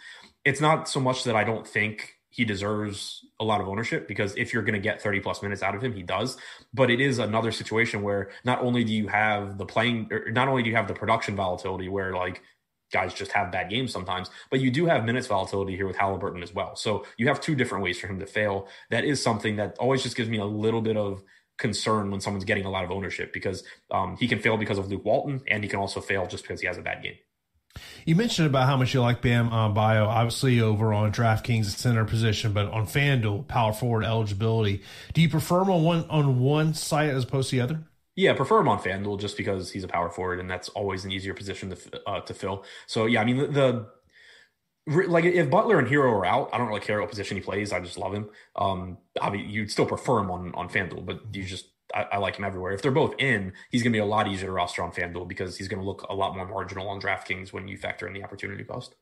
[0.43, 4.35] It's not so much that I don't think he deserves a lot of ownership because
[4.37, 6.37] if you're going to get 30 plus minutes out of him, he does.
[6.71, 10.47] But it is another situation where not only do you have the playing, or not
[10.47, 12.43] only do you have the production volatility where like
[12.93, 16.43] guys just have bad games sometimes, but you do have minutes volatility here with Halliburton
[16.43, 16.75] as well.
[16.75, 18.67] So you have two different ways for him to fail.
[18.91, 21.23] That is something that always just gives me a little bit of
[21.57, 24.89] concern when someone's getting a lot of ownership because um, he can fail because of
[24.91, 27.15] Luke Walton and he can also fail just because he has a bad game.
[28.05, 32.53] You mentioned about how much you like Bam Adebayo, obviously over on DraftKings, center position,
[32.53, 34.81] but on FanDuel, power forward eligibility.
[35.13, 37.79] Do you prefer him on one on one site as opposed to the other?
[38.15, 41.05] Yeah, I prefer him on FanDuel just because he's a power forward, and that's always
[41.05, 42.63] an easier position to uh, to fill.
[42.87, 43.87] So yeah, I mean the, the
[45.07, 47.71] like if Butler and Herro are out, I don't really care what position he plays.
[47.71, 48.29] I just love him.
[48.55, 52.17] Um, I mean, you'd still prefer him on on FanDuel, but you just I, I,
[52.17, 52.73] like him everywhere.
[52.73, 55.27] If they're both in, he's going to be a lot easier to roster on FanDuel
[55.27, 58.13] because he's going to look a lot more marginal on DraftKings when you factor in
[58.13, 58.95] the opportunity cost.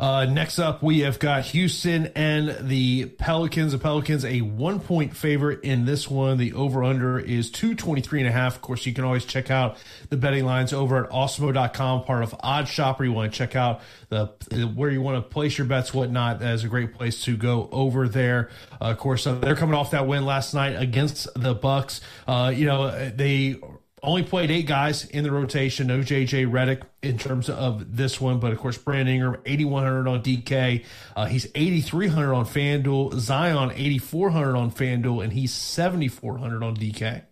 [0.00, 3.72] Uh, next up, we have got Houston and the Pelicans.
[3.72, 6.38] The Pelicans, a one point favorite in this one.
[6.38, 8.56] The over under is 223 and a half.
[8.56, 9.76] Of course, you can always check out
[10.08, 13.04] the betting lines over at awesemo.com, part of OddsShopper.
[13.04, 14.28] You want to check out the
[14.74, 16.40] where you want to place your bets, whatnot.
[16.40, 18.48] That is a great place to go over there.
[18.80, 22.00] Uh, of course, uh, they're coming off that win last night against the Bucks.
[22.26, 23.60] Uh, you know, they
[24.02, 25.86] only played eight guys in the rotation.
[25.86, 30.22] No JJ Redick in terms of this one, but of course Brandon Ingram 8100 on
[30.22, 30.84] DK.
[31.16, 33.14] Uh, he's 8300 on FanDuel.
[33.14, 37.22] Zion 8400 on FanDuel, and he's 7400 on DK.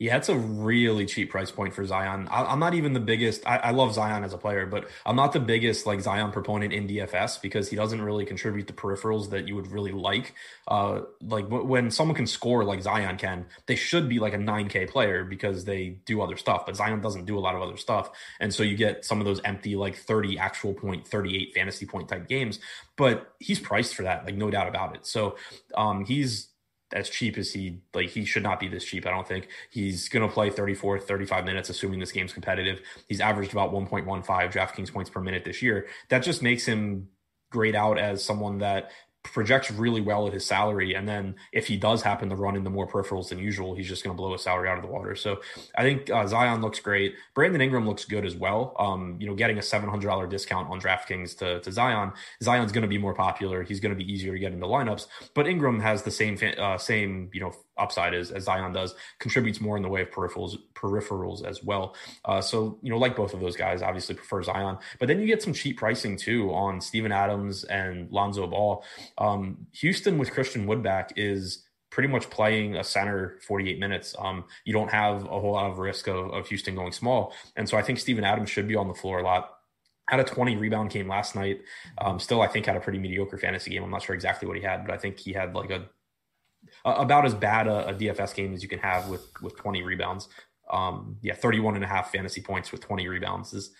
[0.00, 2.28] Yeah, it's a really cheap price point for Zion.
[2.30, 3.44] I, am not even the biggest.
[3.44, 6.72] I, I, love Zion as a player, but I'm not the biggest like Zion proponent
[6.72, 10.34] in DFS because he doesn't really contribute the peripherals that you would really like.
[10.68, 14.38] Uh, like w- when someone can score like Zion can, they should be like a
[14.38, 16.64] 9K player because they do other stuff.
[16.64, 19.26] But Zion doesn't do a lot of other stuff, and so you get some of
[19.26, 22.60] those empty like 30 actual point, 38 fantasy point type games.
[22.94, 25.06] But he's priced for that, like no doubt about it.
[25.06, 25.36] So
[25.76, 26.47] um, he's
[26.92, 29.48] as cheap as he like he should not be this cheap i don't think.
[29.70, 32.80] He's going to play 34 35 minutes assuming this game's competitive.
[33.08, 35.86] He's averaged about 1.15 draftkings points per minute this year.
[36.08, 37.08] That just makes him
[37.50, 38.90] grayed out as someone that
[39.24, 40.94] projects really well at his salary.
[40.94, 44.04] And then if he does happen to run into more peripherals than usual, he's just
[44.04, 45.14] going to blow his salary out of the water.
[45.14, 45.40] So
[45.76, 47.14] I think uh, Zion looks great.
[47.34, 48.74] Brandon Ingram looks good as well.
[48.78, 52.88] Um, you know, getting a $700 discount on DraftKings to, to Zion, Zion's going to
[52.88, 53.62] be more popular.
[53.62, 56.78] He's going to be easier to get into lineups, but Ingram has the same, uh,
[56.78, 60.56] same, you know, upside as, as Zion does, contributes more in the way of peripherals
[60.74, 61.94] peripherals as well.
[62.24, 65.26] Uh, so you know, like both of those guys, obviously prefer Zion, but then you
[65.26, 68.84] get some cheap pricing too on Steven Adams and Lonzo Ball.
[69.18, 74.14] Um, Houston with Christian Wood back is pretty much playing a center 48 minutes.
[74.18, 77.68] Um, you don't have a whole lot of risk of, of Houston going small, and
[77.68, 79.54] so I think Steven Adams should be on the floor a lot
[80.08, 81.60] had a 20 rebound game last night.
[81.98, 83.84] Um, still, I think had a pretty mediocre fantasy game.
[83.84, 85.86] I'm not sure exactly what he had, but I think he had like a
[86.84, 89.82] uh, about as bad a, a, DFS game as you can have with with 20
[89.82, 90.28] rebounds.
[90.70, 93.70] Um, yeah, 31 and a half fantasy points with 20 rebounds is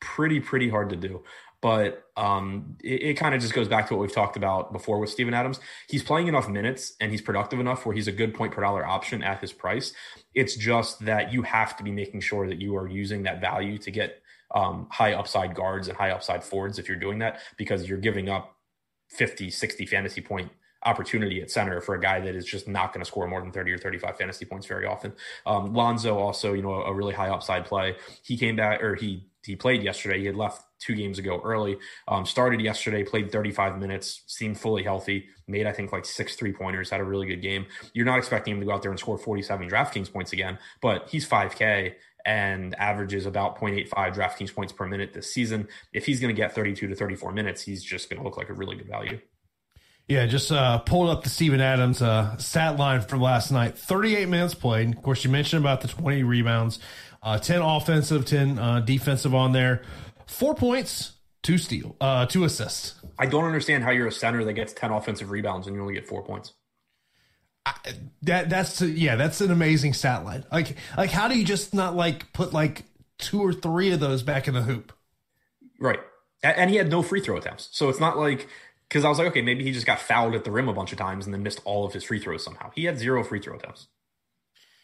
[0.00, 1.22] pretty pretty hard to do.
[1.60, 4.98] But um, it, it kind of just goes back to what we've talked about before
[4.98, 5.60] with Steven Adams.
[5.88, 8.84] He's playing enough minutes and he's productive enough where he's a good point per dollar
[8.84, 9.94] option at his price.
[10.34, 13.78] It's just that you have to be making sure that you are using that value
[13.78, 14.20] to get
[14.54, 18.28] um, high upside guards and high upside forwards if you're doing that because you're giving
[18.28, 18.56] up
[19.08, 20.50] 50, 60 fantasy point
[20.84, 23.52] opportunity at center for a guy that is just not going to score more than
[23.52, 25.12] 30 or 35 fantasy points very often.
[25.46, 27.96] Um, Lonzo also, you know, a, a really high upside play.
[28.22, 30.20] He came back or he he played yesterday.
[30.20, 31.76] He had left two games ago early.
[32.08, 36.52] Um, started yesterday, played 35 minutes, seemed fully healthy, made I think like six three
[36.52, 37.66] pointers, had a really good game.
[37.92, 41.08] You're not expecting him to go out there and score 47 DraftKings points again, but
[41.10, 41.94] he's 5K
[42.24, 45.68] and averages about 0.85 DraftKings points per minute this season.
[45.92, 48.48] If he's going to get 32 to 34 minutes, he's just going to look like
[48.48, 49.20] a really good value.
[50.06, 53.78] Yeah, just uh, pulled up the Steven Adams uh, stat line from last night.
[53.78, 54.94] 38 minutes played.
[54.94, 56.78] Of course, you mentioned about the 20 rebounds,
[57.22, 59.82] uh, 10 offensive, 10 uh, defensive on there.
[60.26, 61.12] Four points,
[61.42, 62.94] two steal, uh, two assists.
[63.18, 65.94] I don't understand how you're a center that gets 10 offensive rebounds and you only
[65.94, 66.52] get four points.
[67.66, 67.72] I,
[68.22, 70.44] that that's yeah, that's an amazing stat line.
[70.52, 72.84] Like like how do you just not like put like
[73.16, 74.92] two or three of those back in the hoop?
[75.80, 76.00] Right.
[76.42, 77.70] And he had no free throw attempts.
[77.72, 78.48] So it's not like
[78.88, 80.92] because I was like, okay, maybe he just got fouled at the rim a bunch
[80.92, 82.70] of times and then missed all of his free throws somehow.
[82.74, 83.88] He had zero free throw attempts.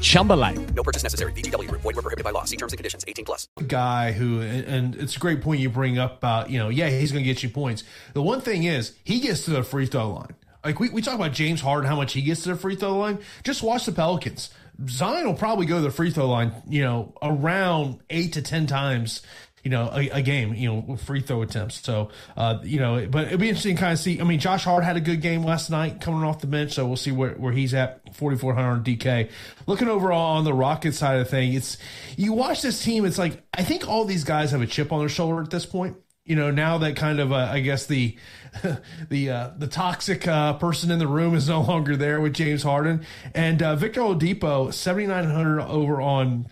[0.00, 0.58] Chumba life.
[0.74, 1.32] No purchase necessary.
[1.32, 2.44] VGW, void, were prohibited by law.
[2.44, 3.48] See terms and conditions 18 plus.
[3.66, 7.12] Guy who, and it's a great point you bring up about, you know, yeah, he's
[7.12, 7.84] going to get you points.
[8.14, 10.34] The one thing is, he gets to the free throw line.
[10.64, 12.96] Like we, we talk about James Harden, how much he gets to the free throw
[12.96, 13.18] line.
[13.44, 14.50] Just watch the Pelicans.
[14.88, 18.66] Zion will probably go to the free throw line, you know, around eight to ten
[18.66, 19.22] times,
[19.68, 21.84] you know, a, a game, you know, free throw attempts.
[21.84, 24.18] So, uh, you know, but it'd be interesting to kind of see.
[24.18, 26.86] I mean, Josh Hart had a good game last night coming off the bench, so
[26.86, 29.30] we'll see where, where he's at, 4,400 DK.
[29.66, 31.76] Looking overall on the Rocket side of thing, it's
[32.16, 33.04] you watch this team.
[33.04, 35.66] It's like I think all these guys have a chip on their shoulder at this
[35.66, 38.16] point you know now that kind of uh, I guess the
[39.10, 42.62] the uh, the toxic uh, person in the room is no longer there with James
[42.62, 43.04] Harden
[43.34, 46.46] and uh, Victor Oladipo seventy nine hundred over on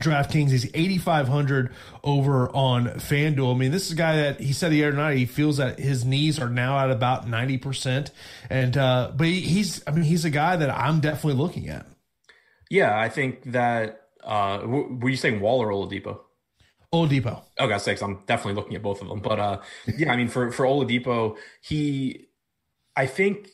[0.00, 0.50] DraftKings.
[0.50, 3.54] He's eighty five hundred over on FanDuel.
[3.54, 5.78] I mean, this is a guy that he said the other night he feels that
[5.78, 8.10] his knees are now at about ninety percent,
[8.50, 11.86] and uh, but he, he's I mean he's a guy that I'm definitely looking at.
[12.70, 13.98] Yeah, I think that.
[14.24, 16.20] Uh, were you saying Wall or Oladipo?
[16.94, 17.42] Oladipo.
[17.58, 19.18] Oh, God sakes, I'm definitely looking at both of them.
[19.18, 19.60] But uh,
[19.98, 22.28] yeah, I mean, for for Oladipo, he,
[22.94, 23.48] I think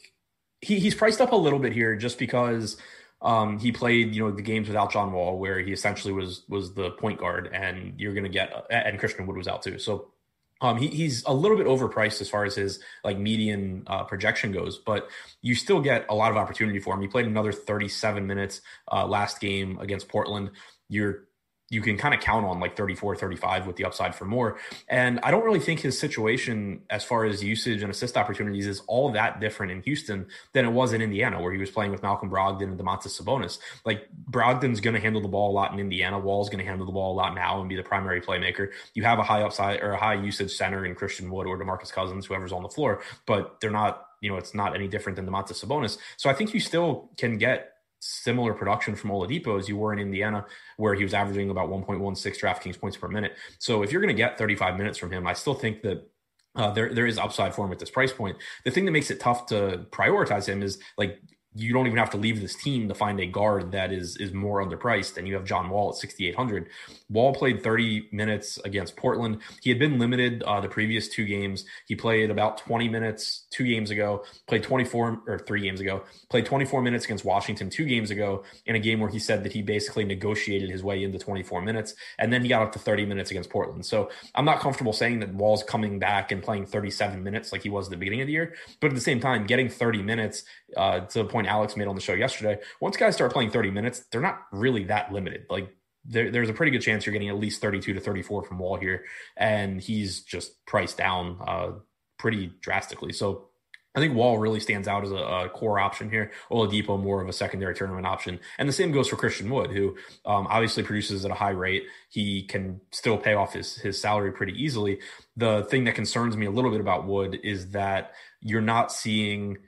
[0.61, 2.77] he he's priced up a little bit here just because
[3.21, 6.75] um, he played you know the games without John Wall where he essentially was was
[6.75, 9.79] the point guard, and you're going to get and Christian Wood was out too.
[9.79, 10.13] So
[10.61, 14.51] Um, he, he's a little bit overpriced as far as his like median uh, projection
[14.51, 15.09] goes, but
[15.41, 17.01] you still get a lot of opportunity for him.
[17.01, 20.51] He played another 37 minutes uh, last game against Portland.
[20.89, 21.28] You're
[21.71, 24.59] you can kind of count on like 34, 35 with the upside for more.
[24.89, 28.81] And I don't really think his situation as far as usage and assist opportunities is
[28.87, 32.03] all that different in Houston than it was in Indiana, where he was playing with
[32.03, 33.59] Malcolm Brogdon and Domantas Sabonis.
[33.85, 36.19] Like Brogdon's going to handle the ball a lot in Indiana.
[36.19, 38.71] Wall's going to handle the ball a lot now and be the primary playmaker.
[38.95, 41.93] You have a high upside or a high usage center in Christian Wood or DeMarcus
[41.93, 45.27] Cousins, whoever's on the floor, but they're not, you know, it's not any different than
[45.27, 45.99] Domantas Sabonis.
[46.17, 49.99] So I think you still can get similar production from Oladipo as you were in
[49.99, 53.33] Indiana, where he was averaging about 1.16 DraftKings points per minute.
[53.59, 56.09] So if you're going to get 35 minutes from him, I still think that
[56.55, 58.37] uh, there there is upside for him at this price point.
[58.65, 61.21] The thing that makes it tough to prioritize him is like
[61.59, 64.33] you don't even have to leave this team to find a guard that is is
[64.33, 65.17] more underpriced.
[65.17, 66.69] And you have John Wall at 6,800.
[67.11, 69.39] Wall played 30 minutes against Portland.
[69.63, 71.65] He had been limited uh, the previous two games.
[71.87, 74.25] He played about 20 minutes two games ago.
[74.47, 76.05] Played 24 or three games ago.
[76.29, 79.53] Played 24 minutes against Washington two games ago in a game where he said that
[79.53, 83.07] he basically negotiated his way into 24 minutes, and then he got up to 30
[83.07, 83.85] minutes against Portland.
[83.85, 87.71] So I'm not comfortable saying that Wall's coming back and playing 37 minutes like he
[87.71, 88.55] was at the beginning of the year.
[88.81, 90.45] But at the same time, getting 30 minutes
[90.77, 93.71] uh, to the point Alex made on the show yesterday, once guys start playing 30
[93.71, 95.47] minutes, they're not really that limited.
[95.51, 98.59] Like there, there's a pretty good chance you're getting at least 32 to 34 from
[98.59, 99.05] Wall here,
[99.37, 101.71] and he's just priced down uh,
[102.19, 103.13] pretty drastically.
[103.13, 103.49] So
[103.95, 106.31] I think Wall really stands out as a, a, core option here.
[106.53, 109.97] Oladipo more of a secondary tournament option, and the same goes for Christian Wood, who
[110.25, 111.85] um, obviously produces at a high rate.
[112.09, 115.01] He can still pay off his his salary pretty easily.
[115.37, 119.59] The thing that concerns me a little bit about Wood is that you're not seeing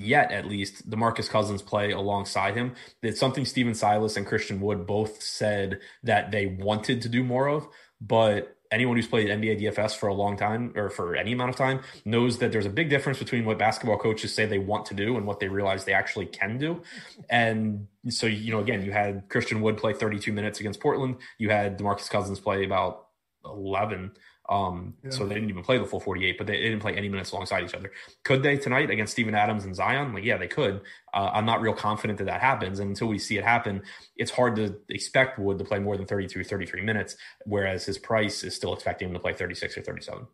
[0.00, 2.74] yet at least DeMarcus Cousins play alongside him.
[3.02, 7.48] It's something Stephen Silas and Christian Wood both said that they wanted to do more
[7.48, 7.68] of,
[8.00, 11.56] but anyone who's played NBA DFS for a long time or for any amount of
[11.56, 14.94] time knows that there's a big difference between what basketball coaches say they want to
[14.94, 16.80] do and what they realize they actually can do.
[17.28, 21.16] And so, you know, again, you had Christian Wood play 32 minutes against Portland.
[21.38, 23.08] You had DeMarcus Cousins play about
[23.44, 24.12] 11
[24.50, 25.10] um, yeah.
[25.10, 27.62] So they didn't even play the full 48, but they, didn't play any minutes alongside
[27.62, 27.92] each other.
[28.24, 30.12] Could they tonight against Steven Adams and Zion?
[30.12, 30.80] Like, yeah, they could.
[31.14, 32.80] Uh, I'm not real confident that that happens.
[32.80, 33.82] And until we see it happen,
[34.16, 38.42] it's hard to expect Wood to play more than 32, 33 minutes, whereas his price
[38.42, 40.26] is still expecting him to play 36 or 37.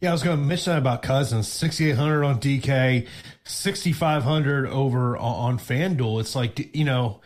[0.00, 1.48] Yeah, I was going to mention that about Cousins.
[1.48, 3.08] 6,800 on DK,
[3.44, 6.20] 6,500 over on FanDuel.
[6.20, 7.20] It's like, you know,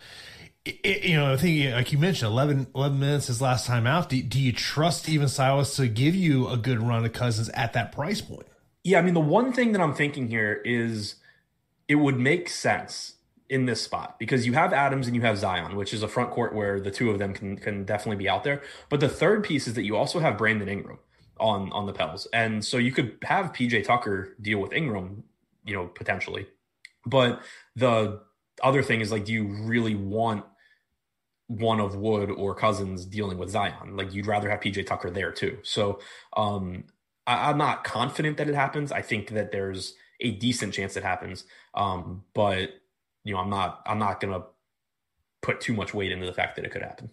[0.65, 4.09] it, you know, I think, like you mentioned, 11, 11 minutes his last time out.
[4.09, 7.73] Do, do you trust Stephen Silas to give you a good run of Cousins at
[7.73, 8.47] that price point?
[8.85, 11.17] Yeah, I mean, the one thing that I'm thinking here is
[11.89, 13.17] it would make sense
[13.49, 16.31] in this spot because you have Adams and you have Zion, which is a front
[16.31, 18.63] court where the two of them can can definitely be out there.
[18.89, 20.99] But the third piece is that you also have Brandon Ingram
[21.39, 25.25] on on the Pels, and so you could have PJ Tucker deal with Ingram,
[25.65, 26.47] you know, potentially.
[27.05, 27.43] But
[27.77, 28.21] the
[28.63, 30.45] other thing is like, do you really want
[31.49, 33.97] one of Wood or Cousins dealing with Zion.
[33.97, 35.59] Like you'd rather have PJ Tucker there too.
[35.63, 36.01] So
[36.37, 36.85] um,
[37.27, 38.93] I, am not confident that it happens.
[38.93, 41.45] I think that there's a decent chance it happens.
[41.75, 42.71] Um, but
[43.25, 44.45] you know, I'm not I'm not gonna
[45.43, 47.11] put too much weight into the fact that it could happen.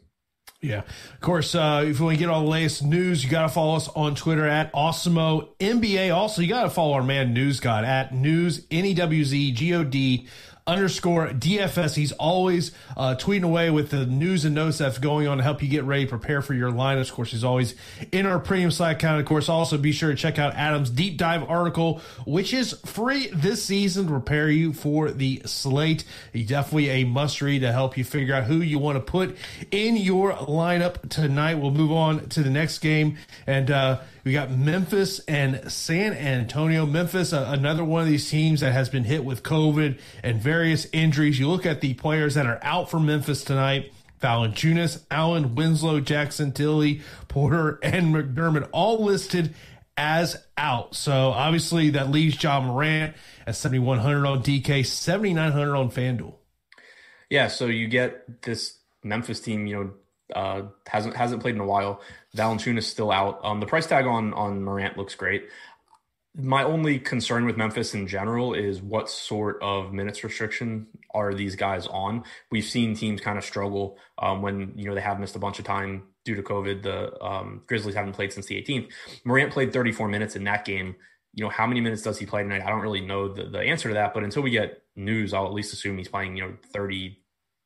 [0.61, 0.81] Yeah.
[1.13, 3.49] Of course, uh, if you want to get all the latest news, you got to
[3.49, 6.13] follow us on Twitter at Awesemo NBA.
[6.13, 9.51] Also, you got to follow our man News God at News N E W Z
[9.53, 10.27] G O D
[10.67, 11.95] underscore DFS.
[11.95, 15.63] He's always uh, tweeting away with the news and notes that's going on to help
[15.63, 17.09] you get ready, prepare for your lineups.
[17.09, 17.75] Of course, he's always
[18.11, 19.19] in our premium Slack account.
[19.19, 23.27] Of course, also be sure to check out Adam's deep dive article, which is free
[23.27, 26.03] this season to prepare you for the slate.
[26.33, 29.35] He's definitely a must read to help you figure out who you want to put
[29.71, 31.55] in your lineup tonight.
[31.55, 33.17] We'll move on to the next game
[33.47, 36.85] and, uh, we got Memphis and San Antonio.
[36.85, 40.87] Memphis, uh, another one of these teams that has been hit with COVID and various
[40.91, 41.39] injuries.
[41.39, 43.91] You look at the players that are out for Memphis tonight.
[44.21, 49.55] Valanciunas, Allen, Winslow, Jackson, Tillie, Porter, and McDermott all listed
[49.95, 50.95] as out.
[50.95, 56.35] So obviously that leaves Ja Morant at 7,100 on DK, 7,900 on FanDuel.
[57.29, 59.91] Yeah, so you get this Memphis team, you know,
[60.35, 62.01] uh, hasn't hasn't played in a while.
[62.35, 63.39] Valanciunas still out.
[63.43, 65.49] Um, the price tag on on Morant looks great.
[66.35, 71.55] My only concern with Memphis in general is what sort of minutes restriction are these
[71.55, 72.23] guys on?
[72.51, 75.57] We've seen teams kind of struggle um, when you know they have missed a bunch
[75.59, 76.83] of time due to COVID.
[76.83, 78.91] The um, Grizzlies haven't played since the 18th.
[79.25, 80.95] Morant played 34 minutes in that game.
[81.33, 82.63] You know how many minutes does he play tonight?
[82.63, 85.45] I don't really know the, the answer to that, but until we get news, I'll
[85.45, 87.17] at least assume he's playing you know 30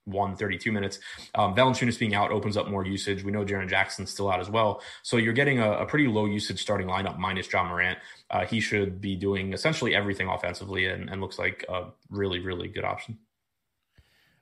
[0.05, 0.99] 31, 32 minutes.
[1.35, 3.23] Um, Valanciunas being out opens up more usage.
[3.23, 4.81] We know Jaren Jackson's still out as well.
[5.01, 7.97] So you're getting a, a pretty low usage starting lineup minus Ja Morant.
[8.29, 12.67] Uh, he should be doing essentially everything offensively and, and looks like a really, really
[12.67, 13.17] good option.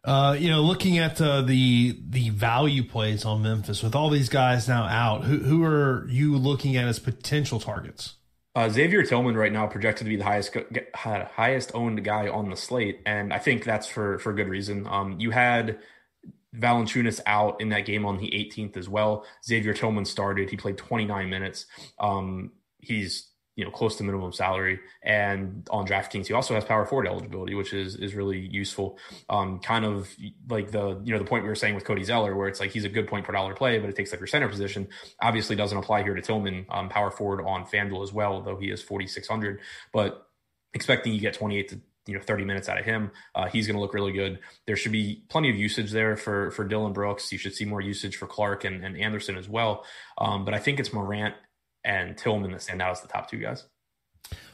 [0.04, 4.30] Uh, you know, looking at uh, the the value plays on Memphis with all these
[4.30, 8.16] guys now out, who who are you looking at as potential targets?
[8.54, 10.56] Uh, Xavier Tillman right now projected to be the highest
[10.94, 14.86] highest owned guy on the slate, and I think that's for for good reason.
[14.88, 15.80] Um, you had
[16.58, 19.26] Valanciunas out in that game on the 18th as well.
[19.46, 21.66] Xavier Tillman started; he played 29 minutes.
[21.98, 23.31] Um, he's
[23.62, 24.80] you know close to minimum salary.
[25.04, 28.98] And on DraftKings he also has power forward eligibility which is is really useful.
[29.30, 30.10] Um kind of
[30.50, 32.72] like the you know the point we were saying with Cody Zeller where it's like
[32.72, 34.88] he's a good point per dollar play but it takes up your center position
[35.22, 38.72] obviously doesn't apply here to Tillman um, power forward on FanDuel as well though he
[38.72, 39.60] is 4600
[39.94, 40.28] but
[40.74, 43.76] expecting you get 28 to you know 30 minutes out of him uh, he's going
[43.76, 44.40] to look really good.
[44.66, 47.32] There should be plenty of usage there for for Dillon Brooks.
[47.32, 49.86] You should see more usage for Clarke and, and Anderson as well.
[50.18, 51.36] Um, but I think it's Morant
[51.84, 53.66] and Tillman that stand out as the top two guys.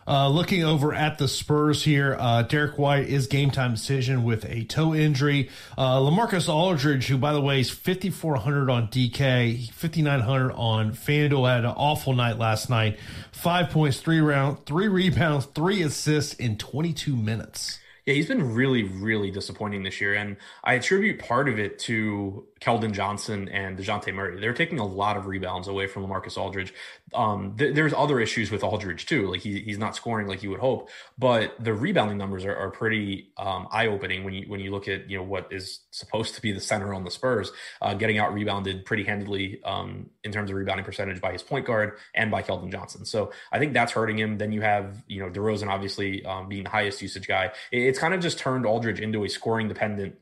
[0.07, 4.45] Uh, looking over at the Spurs here, uh, Derrick White is game time decision with
[4.45, 5.49] a toe injury.
[5.77, 11.65] Uh, Lamarcus Aldridge, who by the way is 5,400 on DK, 5,900 on FanDuel, had
[11.65, 12.97] an awful night last night.
[13.33, 17.79] Five points, three round, three rebounds, three assists in 22 minutes.
[18.07, 20.13] Yeah, he's been really, really disappointing this year.
[20.13, 24.39] And I attribute part of it to Keldon Johnson and DeJounte Murray.
[24.39, 26.73] They're taking a lot of rebounds away from Lamarcus Aldridge.
[27.13, 29.31] Um, th- there's other issues with Aldridge too.
[29.31, 32.69] Like he, he's not scoring like you would hope, but the rebounding numbers are, are
[32.69, 36.35] pretty um, eye opening when you when you look at you know what is supposed
[36.35, 37.51] to be the center on the Spurs,
[37.81, 41.65] uh, getting out rebounded pretty handedly um, in terms of rebounding percentage by his point
[41.65, 43.05] guard and by Keldon Johnson.
[43.05, 44.37] So I think that's hurting him.
[44.37, 47.51] Then you have you know DeRozan obviously um, being the highest usage guy.
[47.71, 50.15] It's kind of just turned Aldridge into a scoring dependent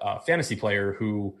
[0.00, 1.36] uh, fantasy player who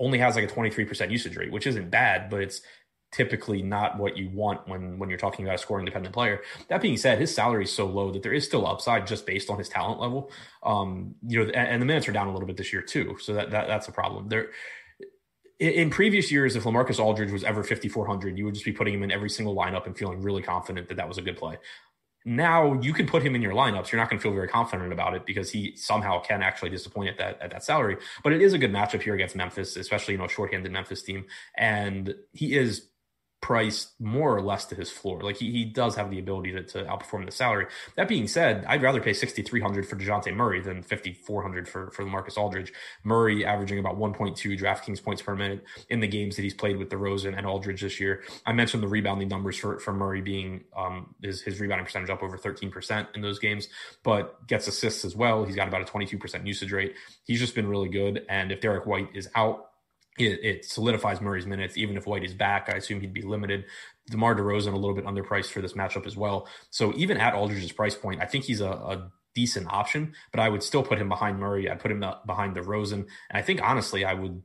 [0.00, 2.62] only has like a 23% usage rate, which isn't bad, but it's
[3.10, 6.42] typically not what you want when when you're talking about a scoring dependent player.
[6.68, 9.50] That being said, his salary is so low that there is still upside just based
[9.50, 10.30] on his talent level.
[10.62, 13.16] Um, you know, and, and the minutes are down a little bit this year too,
[13.20, 14.28] so that, that that's a problem.
[14.28, 14.50] There
[15.58, 19.02] in previous years, if Lamarcus Aldridge was ever 5,400, you would just be putting him
[19.02, 21.58] in every single lineup and feeling really confident that that was a good play
[22.28, 23.90] now you can put him in your lineups.
[23.90, 27.08] You're not going to feel very confident about it because he somehow can actually disappoint
[27.08, 27.96] at that at that salary.
[28.22, 31.24] But it is a good matchup here against Memphis, especially you know shorthanded Memphis team,
[31.56, 32.88] and he is
[33.40, 35.20] priced more or less to his floor.
[35.22, 37.66] Like he, he does have the ability to, to outperform the salary.
[37.96, 42.36] That being said, I'd rather pay 6,300 for DeJounte Murray than 5,400 for, for Marcus
[42.36, 42.72] Aldridge.
[43.04, 46.88] Murray averaging about 1.2 DraftKings points per minute in the games that he's played with
[46.88, 48.24] DeRozan and Aldridge this year.
[48.44, 52.24] I mentioned the rebounding numbers for, for Murray being um, his, his rebounding percentage up
[52.24, 53.68] over 13% in those games,
[54.02, 55.44] but gets assists as well.
[55.44, 56.94] He's got about a 22% usage rate.
[57.24, 58.26] He's just been really good.
[58.28, 59.67] And if Derrick White is out,
[60.20, 61.76] it, it, solidifies Murray's minutes.
[61.76, 63.64] Even if White is back, I assume he'd be limited.
[64.10, 66.48] DeMar DeRozan a little bit underpriced for this matchup as well.
[66.70, 70.48] So even at Aldridge's price point, I think he's a, a decent option, but I
[70.48, 71.70] would still put him behind Murray.
[71.70, 72.92] I'd put him behind DeRozan.
[72.92, 74.42] And I think honestly, I would,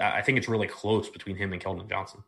[0.00, 2.24] I think it's really close between him and Keldon Johnson.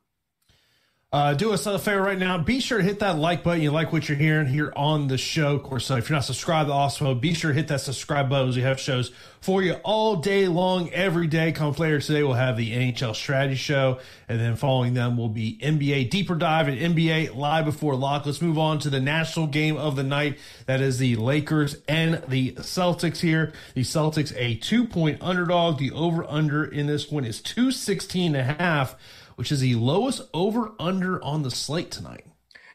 [1.13, 2.37] Uh, do us a favor right now.
[2.37, 3.63] Be sure to hit that like button.
[3.63, 5.55] You like what you're hearing here on the show.
[5.55, 8.29] Of course, uh, if you're not subscribed to Awesemo, be sure to hit that subscribe
[8.29, 8.53] button.
[8.53, 11.53] We have shows for you all day long, every day.
[11.53, 15.61] Come later today, we'll have the NHL Strategy Show, and then following them will be
[15.63, 18.27] NBA Deeper Dive and NBA Live Before Lock.
[18.27, 20.39] Let's move on to the national game of the night.
[20.67, 23.53] That is the Lakers and the Celtics here.
[23.75, 25.79] The Celtics a two point underdog.
[25.79, 28.97] The over under in this one is 216 and a half
[29.37, 32.27] which is the lowest over under on the slate tonight.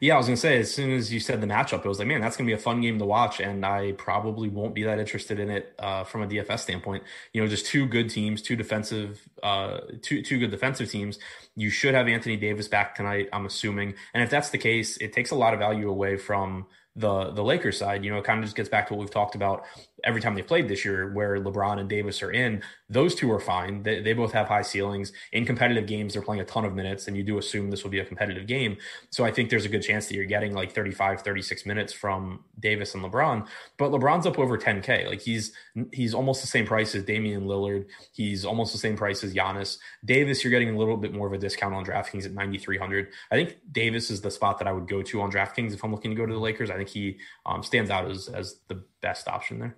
[0.02, 2.08] Yeah, I was gonna say as soon as you said the matchup, it was like,
[2.08, 4.98] man, that's gonna be a fun game to watch, and I probably won't be that
[4.98, 7.04] interested in it uh, from a DFS standpoint.
[7.32, 11.20] You know, just two good teams, two defensive, uh, two two good defensive teams.
[11.54, 15.12] You should have Anthony Davis back tonight, I'm assuming, and if that's the case, it
[15.12, 18.04] takes a lot of value away from the the Lakers side.
[18.04, 19.64] You know, it kind of just gets back to what we've talked about
[20.04, 22.62] every time they played this year, where LeBron and Davis are in,
[22.92, 23.82] those two are fine.
[23.82, 25.12] They, they both have high ceilings.
[25.32, 27.90] In competitive games, they're playing a ton of minutes, and you do assume this will
[27.90, 28.76] be a competitive game.
[29.10, 32.44] So I think there's a good chance that you're getting like 35, 36 minutes from
[32.60, 33.48] Davis and LeBron.
[33.78, 35.08] But LeBron's up over 10K.
[35.08, 35.52] Like he's
[35.92, 37.86] he's almost the same price as Damian Lillard.
[38.12, 39.78] He's almost the same price as Giannis.
[40.04, 43.08] Davis, you're getting a little bit more of a discount on DraftKings at 9,300.
[43.30, 45.92] I think Davis is the spot that I would go to on DraftKings if I'm
[45.92, 46.70] looking to go to the Lakers.
[46.70, 49.76] I think he um, stands out as as the best option there.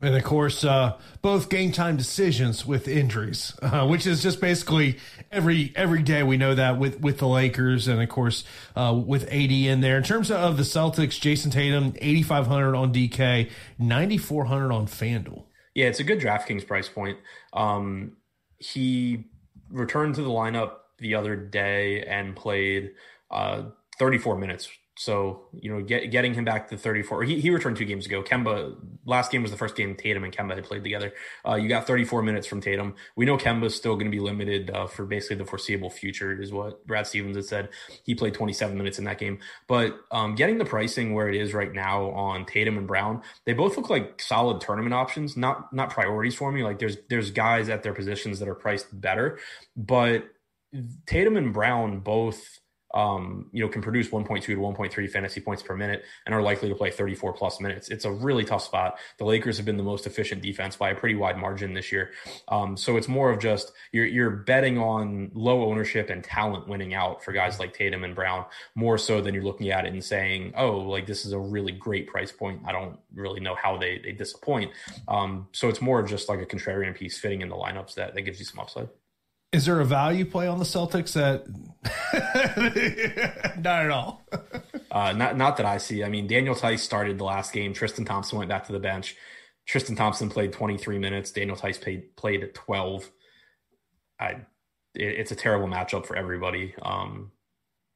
[0.00, 4.98] And of course, uh, both game time decisions with injuries, uh, which is just basically
[5.32, 8.44] every every day we know that with with the Lakers, and of course
[8.76, 9.96] uh, with AD in there.
[9.96, 14.72] In terms of the Celtics, Jayson Tatum, eighty five hundred on DK, ninety four hundred
[14.72, 15.46] on FanDuel.
[15.74, 17.18] Yeah, it's a good DraftKings price point.
[17.52, 18.16] Um,
[18.58, 19.24] he
[19.70, 22.92] returned to the lineup the other day and played
[23.30, 23.62] uh,
[23.98, 24.68] 34 minutes
[24.98, 28.20] so, you know, get, getting him back to 34, he, he returned two games ago.
[28.20, 28.74] Kemba,
[29.06, 31.12] last game was the first game Tatum and Kemba had played together.
[31.46, 32.96] Uh, you got 34 minutes from Tatum.
[33.14, 36.52] We know Kemba's still going to be limited uh, for basically the foreseeable future, is
[36.52, 37.68] what Brad Stevens had said.
[38.02, 39.38] He played 27 minutes in that game.
[39.68, 43.52] But um, getting the pricing where it is right now on Tatum and Brown, they
[43.52, 46.64] both look like solid tournament options, not not priorities for me.
[46.64, 49.38] Like there's there's guys at their positions that are priced better,
[49.76, 50.24] but
[51.06, 52.58] Tatum and Brown both
[52.94, 56.68] um, you know, can produce 1.2 to 1.3 fantasy points per minute and are likely
[56.68, 57.88] to play 34 plus minutes.
[57.88, 58.98] It's a really tough spot.
[59.18, 62.12] The Lakers have been the most efficient defense by a pretty wide margin this year.
[62.48, 66.94] Um, so it's more of just you're, you're betting on low ownership and talent winning
[66.94, 70.02] out for guys like Tatum and Brown more so than you're looking at it and
[70.02, 72.62] saying, oh, like this is a really great price point.
[72.66, 74.72] I don't really know how they, they disappoint.
[75.08, 78.22] Um, so it's more just like a contrarian piece fitting in the lineups that, that
[78.22, 78.88] gives you some upside.
[79.50, 81.46] Is there a value play on the Celtics that
[83.58, 84.22] not at all?
[84.90, 86.04] uh, not not that I see.
[86.04, 87.72] I mean, Daniel Theis started the last game.
[87.72, 89.16] Tristan Thompson went back to the bench.
[89.66, 91.30] Tristan Thompson played 23 minutes.
[91.30, 93.10] Daniel Theis played played at 12.
[94.20, 94.40] I, it,
[94.94, 96.74] it's a terrible matchup for everybody.
[96.82, 97.32] Um,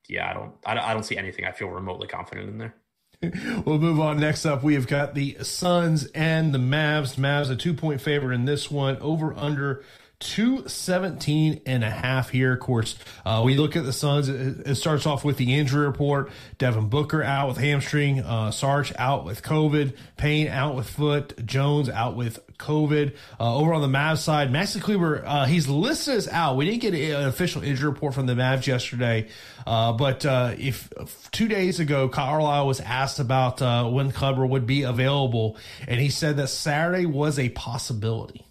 [0.09, 2.74] yeah, I don't I, I don't see anything I feel remotely confident in there.
[3.66, 4.18] we'll move on.
[4.18, 7.16] Next up, we have got the Suns and the Mavs.
[7.16, 8.96] Mavs a two point favorite in this one.
[8.98, 9.84] Over under
[10.22, 12.52] 217 and a half here.
[12.52, 12.96] Of course,
[13.26, 14.28] uh, we look at the Suns.
[14.28, 16.30] It, it, starts off with the injury report.
[16.58, 18.20] Devin Booker out with hamstring.
[18.20, 19.96] Uh, Sarge out with COVID.
[20.16, 21.44] Payne out with foot.
[21.44, 23.16] Jones out with COVID.
[23.40, 26.56] Uh, over on the Mavs side, Maxi Kleber, uh, he's listed as out.
[26.56, 29.28] We didn't get an official injury report from the Mavs yesterday.
[29.66, 30.90] Uh, but uh, if
[31.32, 35.56] two days ago, Carlisle was asked about uh, when Kleber would be available,
[35.88, 38.46] and he said that Saturday was a possibility.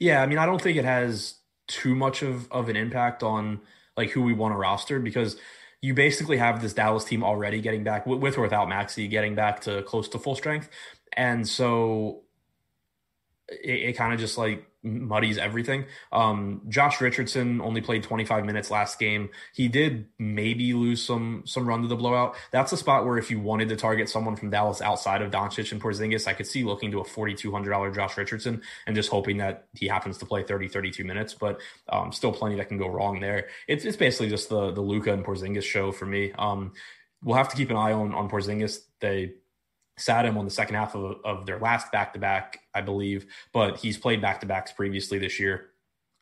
[0.00, 1.34] Yeah, I mean, I don't think it has
[1.68, 3.60] too much of, of an impact on
[3.96, 5.36] like who we want to roster because
[5.82, 9.60] you basically have this Dallas team already getting back with or without Maxi getting back
[9.62, 10.68] to close to full strength.
[11.12, 12.22] And so
[13.48, 15.84] it, it kind of just like muddies everything.
[16.12, 19.28] Um, Josh Richardson only played 25 minutes last game.
[19.54, 22.34] He did maybe lose some some run to the blowout.
[22.50, 25.72] That's a spot where if you wanted to target someone from Dallas outside of Doncic
[25.72, 29.66] and Porzingis, I could see looking to a $4,200 Josh Richardson and just hoping that
[29.74, 31.34] he happens to play 30, 32 minutes.
[31.34, 33.48] But um, still plenty that can go wrong there.
[33.68, 36.32] It's, it's basically just the the Luka and Porzingis show for me.
[36.32, 36.72] Um,
[37.22, 38.78] we'll have to keep an eye on on Porzingis.
[39.00, 39.34] They
[40.00, 43.26] sat him on the second half of, of their last back to back, I believe,
[43.52, 45.66] but he's played back to backs previously this year.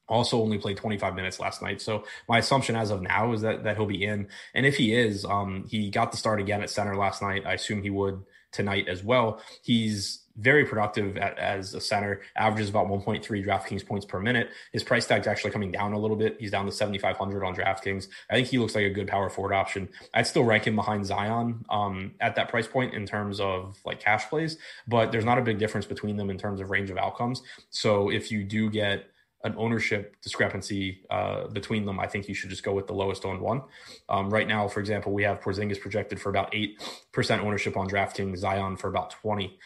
[0.08, 1.82] Also, only played 25 minutes last night.
[1.82, 4.28] So my assumption as of now is that that he'll be in.
[4.54, 7.44] And if he is, um, he got the start again at center last night.
[7.44, 9.42] I assume he would tonight as well.
[9.62, 14.50] He's very productive at, as a center, averages about 1.3 DraftKings points per minute.
[14.72, 16.36] His price tag's actually coming down a little bit.
[16.38, 18.08] He's down to 7,500 on DraftKings.
[18.30, 19.88] I think he looks like a good power forward option.
[20.14, 24.00] I'd still rank him behind Zion um, at that price point in terms of like
[24.00, 26.98] cash plays, but there's not a big difference between them in terms of range of
[26.98, 27.42] outcomes.
[27.70, 29.06] So if you do get
[29.44, 33.24] an ownership discrepancy uh, between them, I think you should just go with the lowest
[33.24, 33.62] owned one.
[34.08, 36.76] Um, right now, for example, we have Porzingis projected for about 8%
[37.40, 39.58] ownership on DraftKings, Zion for about 20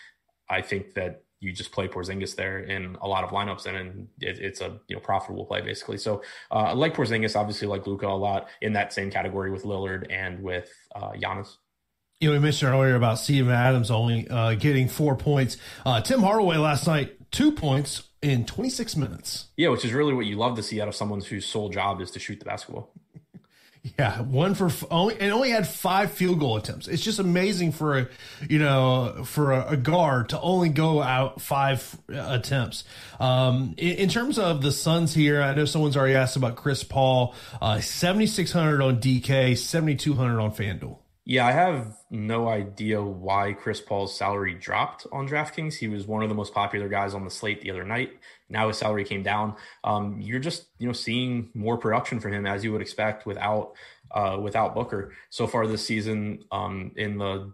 [0.52, 4.08] I think that you just play Porzingis there in a lot of lineups, and, and
[4.20, 5.98] it, it's a you know profitable play basically.
[5.98, 9.64] So uh, I like Porzingis, obviously like Luka a lot in that same category with
[9.64, 11.56] Lillard and with uh, Giannis.
[12.20, 15.56] You know, we mentioned earlier about Steven Adams only uh, getting four points.
[15.84, 19.46] Uh, Tim Hardaway last night, two points in 26 minutes.
[19.56, 22.00] Yeah, which is really what you love to see out of someone whose sole job
[22.00, 22.92] is to shoot the basketball.
[23.98, 26.86] Yeah, one for only and only had five field goal attempts.
[26.86, 28.08] It's just amazing for a
[28.48, 32.84] you know for a, a guard to only go out five attempts.
[33.18, 36.84] Um, in, in, terms of the Suns here, I know someone's already asked about Chris
[36.84, 37.34] Paul.
[37.60, 40.98] Uh, seventy six hundred on DK, seventy two hundred on FanDuel.
[41.24, 45.74] Yeah, I have no idea why Chris Paul's salary dropped on DraftKings.
[45.74, 48.14] He was one of the most popular guys on the slate the other night.
[48.48, 49.54] Now his salary came down.
[49.84, 53.74] Um, you're just you know seeing more production from him as you would expect without
[54.10, 56.44] uh, without Booker so far this season.
[56.50, 57.52] Um, in the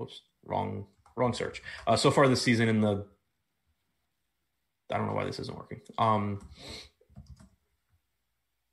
[0.00, 0.86] oops, wrong
[1.16, 1.62] wrong search.
[1.86, 3.06] Uh, so far this season in the
[4.92, 5.80] I don't know why this isn't working.
[5.98, 6.40] Um,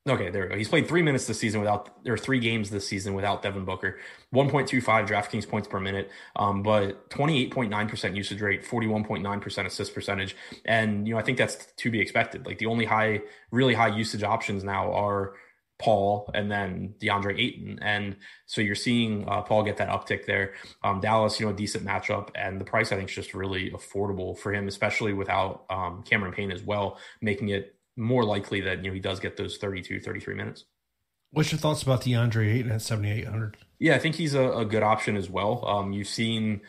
[0.05, 0.57] Okay, there we go.
[0.57, 3.63] He's played three minutes this season without, there are three games this season without Devin
[3.63, 3.99] Booker.
[4.35, 10.35] 1.25 DraftKings points per minute, um, but 28.9% usage rate, 41.9% assist percentage.
[10.65, 12.45] And, you know, I think that's to be expected.
[12.45, 15.35] Like the only high, really high usage options now are
[15.79, 17.79] Paul and then DeAndre Ayton.
[17.81, 20.53] And so you're seeing uh, Paul get that uptick there.
[20.83, 22.27] Um, Dallas, you know, a decent matchup.
[22.35, 26.33] And the price, I think, is just really affordable for him, especially without um, Cameron
[26.33, 29.99] Payne as well, making it more likely that, you know, he does get those 32,
[29.99, 30.65] 33 minutes.
[31.31, 33.57] What's your thoughts about DeAndre Ayton at 7,800?
[33.79, 35.65] Yeah, I think he's a, a good option as well.
[35.65, 36.61] Um, you've seen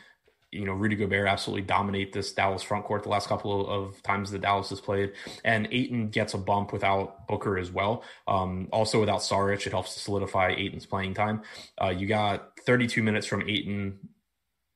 [0.55, 4.31] you know, Rudy Gobert absolutely dominate this Dallas front court the last couple of times
[4.31, 5.12] that Dallas has played.
[5.45, 8.05] And Ayton gets a bump without Booker as well.
[8.29, 11.43] Um, also without Saric, it helps to solidify Ayton's playing time.
[11.83, 13.99] Uh, you got 32 minutes from Ayton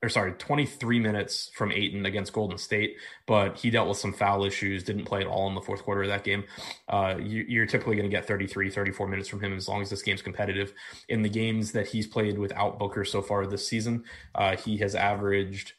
[0.02, 2.96] or sorry, 23 minutes from Ayton against Golden State,
[3.26, 6.02] but he dealt with some foul issues, didn't play at all in the fourth quarter
[6.02, 6.44] of that game.
[6.88, 9.90] Uh, you, are typically going to get 33, 34 minutes from him as long as
[9.90, 10.72] this game's competitive.
[11.08, 14.04] In the games that he's played without Booker so far this season,
[14.36, 15.72] uh, he has averaged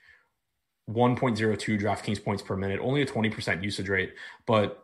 [0.89, 4.13] 1.02 DraftKings points per minute, only a 20% usage rate,
[4.45, 4.84] but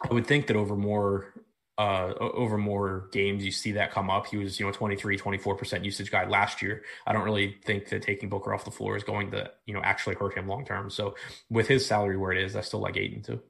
[0.00, 1.32] I would think that over more
[1.78, 4.26] uh, over more games, you see that come up.
[4.26, 6.84] He was, you know, 23, 24% usage guy last year.
[7.06, 9.80] I don't really think that taking Booker off the floor is going to, you know,
[9.82, 10.90] actually hurt him long term.
[10.90, 11.14] So
[11.50, 13.40] with his salary where it is, I still like Ayton too.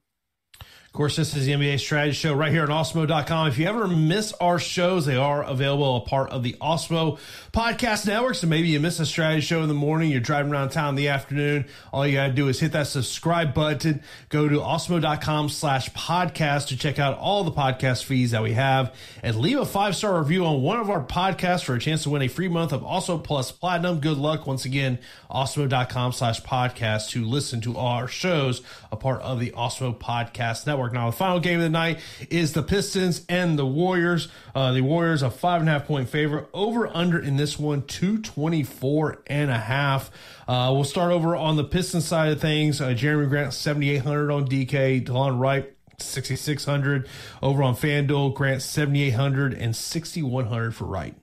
[0.92, 3.48] Of course, this is the NBA Strategy Show right here on Awesemo.com.
[3.48, 7.18] If you ever miss our shows, they are available a part of the Awesemo
[7.50, 8.34] Podcast Network.
[8.34, 10.94] So maybe you miss a strategy show in the morning, you're driving around town in
[10.96, 11.64] the afternoon.
[11.94, 16.66] All you got to do is hit that subscribe button, go to Awesemo.com slash podcast
[16.68, 20.18] to check out all the podcast feeds that we have, and leave a five star
[20.18, 22.82] review on one of our podcasts for a chance to win a free month of
[22.82, 24.00] Awesemo Plus Platinum.
[24.00, 24.98] Good luck once again,
[25.30, 30.81] Awesemo.com slash podcast to listen to our shows, a part of the Awesemo Podcast Network.
[30.90, 34.28] Now, the final game of the night is the Pistons and the Warriors.
[34.54, 36.48] Uh, the Warriors, a five and a half point favorite.
[36.52, 40.10] Over under in this one, 224 and a half.
[40.48, 42.80] Uh, we'll start over on the Pistons side of things.
[42.80, 45.04] Uh, Jerami Grant, 7,800 on DK.
[45.04, 47.08] Delon Wright, 6,600
[47.42, 48.34] over on FanDuel.
[48.34, 51.14] Grant, 7,800 and 6,100 for Wright.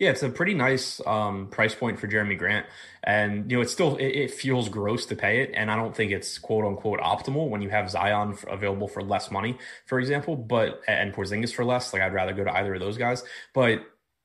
[0.00, 2.64] Yeah, it's a pretty nice um, price point for Jerami Grant,
[3.04, 5.94] and you know, it's still it, it, feels gross to pay it, and I don't
[5.94, 10.36] think it's quote unquote optimal when you have Zion available for less money, for example,
[10.36, 11.92] but and Porzingis for less.
[11.92, 13.22] Like I'd rather go to either of those guys,
[13.52, 13.82] but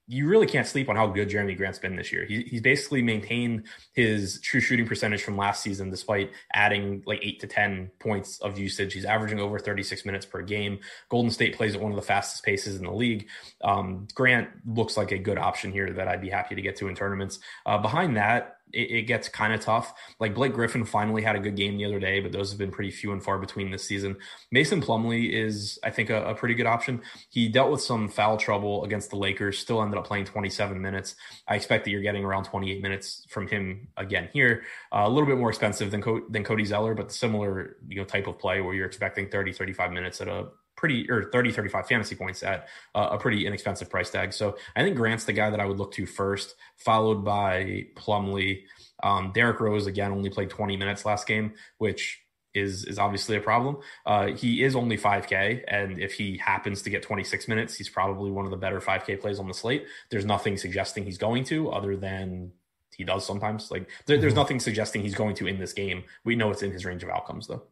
[0.08, 2.26] you really can't sleep on how good Jerami Grant's been this year.
[2.26, 7.40] He, he's basically maintained his true shooting percentage from last season, despite adding like eight
[7.40, 8.94] to 10 points of usage.
[8.94, 10.80] He's averaging over 36 minutes per game.
[11.10, 13.28] Golden State plays at one of the fastest paces in the league.
[13.64, 16.88] Um, Grant looks like a good option here that I'd be happy to get to
[16.88, 17.40] in tournaments.
[17.66, 19.94] Uh, behind that, it, it gets kind of tough.
[20.20, 22.72] Like Blake Griffin finally had a good game the other day, but those have been
[22.72, 24.18] pretty few and far between this season.
[24.52, 27.02] Mason Plumlee is, I think, a, a pretty good option.
[27.30, 31.16] He dealt with some foul trouble against the Lakers, still ended up playing 27 minutes.
[31.48, 34.64] I expect that you're getting around 28 minutes from him again here.
[34.92, 38.06] Uh, a little bit more expensive than Co- than Cody Zeller, but similar you know
[38.06, 41.88] type of play where you're expecting 30, 35 minutes at a pretty or 30 35
[41.88, 44.34] fantasy points at uh, a pretty inexpensive price tag.
[44.34, 48.64] So i think grant's the guy that i would look to first followed by plumlee
[49.04, 53.42] um, derrick rose again only played 20 minutes last game which is is obviously a
[53.42, 53.78] problem.
[54.06, 58.32] Uh, he is only 5k and if he happens to get 26 minutes he's probably
[58.32, 59.86] one of the better 5k plays on the slate.
[60.10, 62.54] There's nothing suggesting he's going to other than
[62.96, 63.70] he does sometimes.
[63.72, 64.40] Like there, there's mm-hmm.
[64.40, 66.06] nothing suggesting he's going to in this game.
[66.24, 67.64] We know it's in his range of outcomes though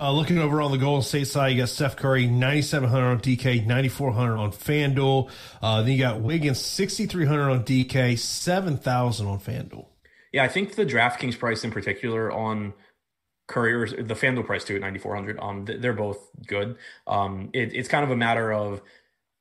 [0.00, 3.66] uh, looking over on the Golden State side, you got Steph Curry, 9,700 on DK,
[3.66, 5.30] 9,400 on FanDuel.
[5.62, 9.86] Uh, then you got Wiggins, 6,300 on DK, 7,000 on FanDuel.
[10.32, 12.74] Yeah, I think the DraftKings price in particular on
[13.46, 16.76] Curry or the FanDuel price too at 9,400, um, they're both good.
[17.06, 18.82] Um, it, it's kind of a matter of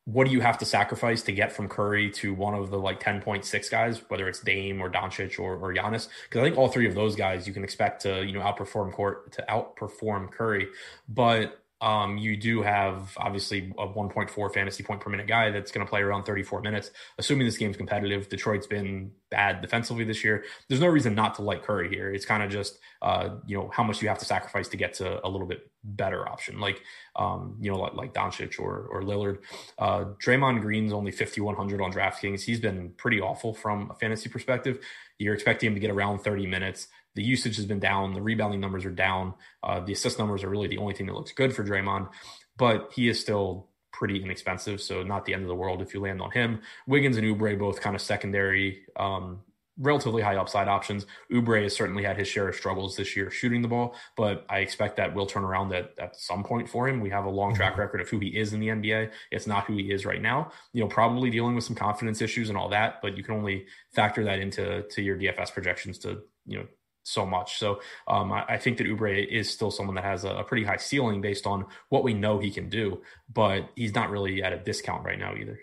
[0.06, 3.02] what do you have to sacrifice to get from Curry to one of the like
[3.02, 6.08] 10.6 guys, whether it's Dame or Doncic or, or Giannis?
[6.24, 8.94] Because I think all three of those guys you can expect to, you know, outperform
[8.94, 10.68] court to outperform Curry.
[11.10, 15.86] But um, you do have obviously a 1.4 fantasy point per minute guy that's going
[15.86, 16.92] to play around 34 minutes.
[17.18, 20.46] Assuming this game's competitive, Detroit's been bad defensively this year.
[20.70, 22.12] There's no reason not to like Curry here.
[22.12, 24.94] It's kind of just, uh, you know, how much you have to sacrifice to get
[24.96, 26.82] to a little bit better option, like,
[27.18, 29.40] um, you know, like, like Doncic or, or Lillard.
[29.78, 32.42] Uh, Draymond Green's only 5,100 on DraftKings.
[32.42, 34.80] He's been pretty awful from a fantasy perspective.
[35.20, 36.88] You're expecting him to get around 30 minutes.
[37.16, 38.14] The usage has been down.
[38.14, 39.34] The rebounding numbers are down.
[39.64, 42.10] Uh, the assist numbers are really the only thing that looks good for Draymond,
[42.58, 44.82] but he is still pretty inexpensive.
[44.82, 46.62] So not the end of the world if you land on him.
[46.86, 49.42] Wiggins and Oubre both kind of secondary, um,
[49.78, 51.06] relatively high upside options.
[51.32, 54.60] Oubre has certainly had his share of struggles this year shooting the ball, but I
[54.60, 57.02] expect that will turn around at, at some point for him.
[57.02, 57.82] We have a long track mm-hmm.
[57.82, 59.12] record of who he is in the NBA.
[59.32, 60.52] It's not who he is right now.
[60.74, 63.66] You know, probably dealing with some confidence issues and all that, but you can only
[63.94, 66.66] factor that into to your DFS projections to, you know,
[67.06, 67.58] so much.
[67.60, 70.66] So um, I, I, think that Oubre is still someone that has a, a, pretty
[70.66, 73.02] high ceiling based on what we know he can do,
[73.32, 75.60] but he's not really at a discount right now either.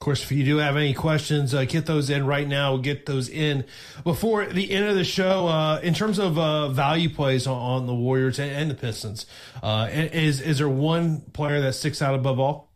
[0.00, 2.72] Of course, if you do have any questions, uh, get those in right now.
[2.72, 3.64] We'll get those in
[4.04, 5.48] before the end of the show.
[5.48, 9.26] Uh, in terms of uh, value plays on, on, the Warriors and, and the Pistons,
[9.60, 12.72] uh, is is there one player that sticks out above all?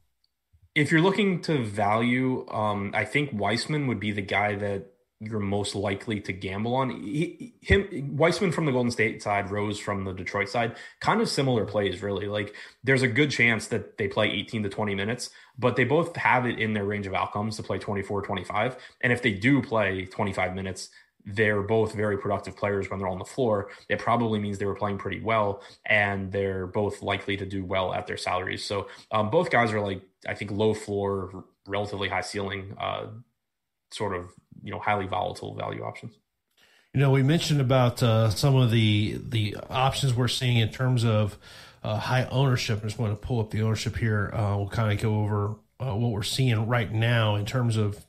[0.75, 4.92] If you're looking to value, um, I think Wiseman would be the guy that
[5.23, 6.91] you're most likely to gamble on.
[6.91, 11.29] He, him, Wiseman from the Golden State side, Rose from the Detroit side, kind of
[11.29, 12.27] similar plays, really.
[12.27, 16.17] Like there's a good chance that they play 18 to 20 minutes, but they both
[16.17, 18.77] have it in their range of outcomes to play 24, 25.
[19.01, 20.91] And if they do play 25 minutes,
[21.25, 23.71] they're both very productive players when they're on the floor.
[23.89, 27.95] It probably means they were playing pretty well, and they're both likely to do well
[27.95, 28.65] at their salaries.
[28.65, 33.07] So um, both guys are like, I think, low floor, relatively high ceiling, uh,
[33.93, 34.31] sort of
[34.63, 36.15] you know highly volatile value options.
[36.95, 41.05] You know, we mentioned about uh, some of the the options we're seeing in terms
[41.05, 41.39] of
[41.83, 42.81] uh, high ownership.
[42.83, 44.31] I just want to pull up the ownership here.
[44.33, 48.05] Uh, we'll kind of go over uh, what we're seeing right now in terms of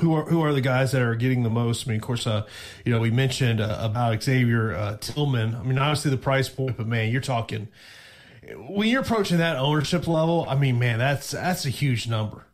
[0.00, 1.86] who are who are the guys that are getting the most.
[1.86, 2.46] I mean, of course, uh,
[2.84, 5.54] you know, we mentioned uh, about Xavier Tillman.
[5.54, 7.68] I mean, obviously the price point, but man, you're talking
[8.56, 10.46] when you're approaching that ownership level.
[10.48, 12.46] I mean, man, that's that's a huge number.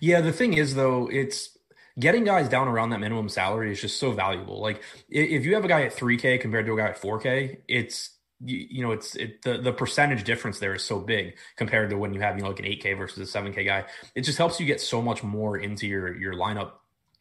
[0.00, 1.53] Yeah, the thing is though, it's
[1.98, 4.60] getting guys down around that minimum salary is just so valuable.
[4.60, 8.10] Like if you have a guy at 3K compared to a guy at 4K, it's
[8.40, 12.12] you, know it's it the, the percentage difference there is so big compared to when
[12.12, 13.84] you have you know like an 8K versus a 7K guy.
[14.14, 16.72] It just helps you get so much more into your your lineup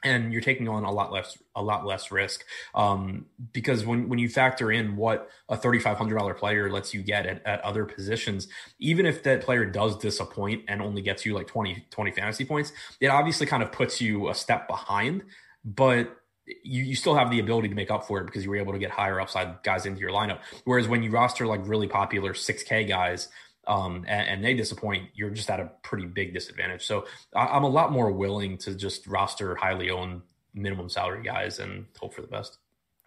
[0.04, 2.44] and you're taking on a lot less a lot less risk
[2.76, 6.94] um, because when when you factor in what a thirty five hundred dollar player lets
[6.94, 8.48] you get at, at other positions,
[8.80, 12.72] even if that player does disappoint and only gets you like 20, 20 fantasy points,
[13.00, 15.24] it obviously kind of puts you a step behind,
[15.64, 18.58] but you, you still have the ability to make up for it because you were
[18.58, 20.40] able to get higher upside guys into your lineup.
[20.66, 23.30] Whereas when you roster like really popular 6K guys,
[23.68, 26.86] um, and, and, they disappoint, you're just at a pretty big disadvantage.
[26.86, 27.06] So
[27.36, 30.22] I, am a lot more willing to just roster highly owned
[30.54, 32.58] minimum salary guys and hope for the best.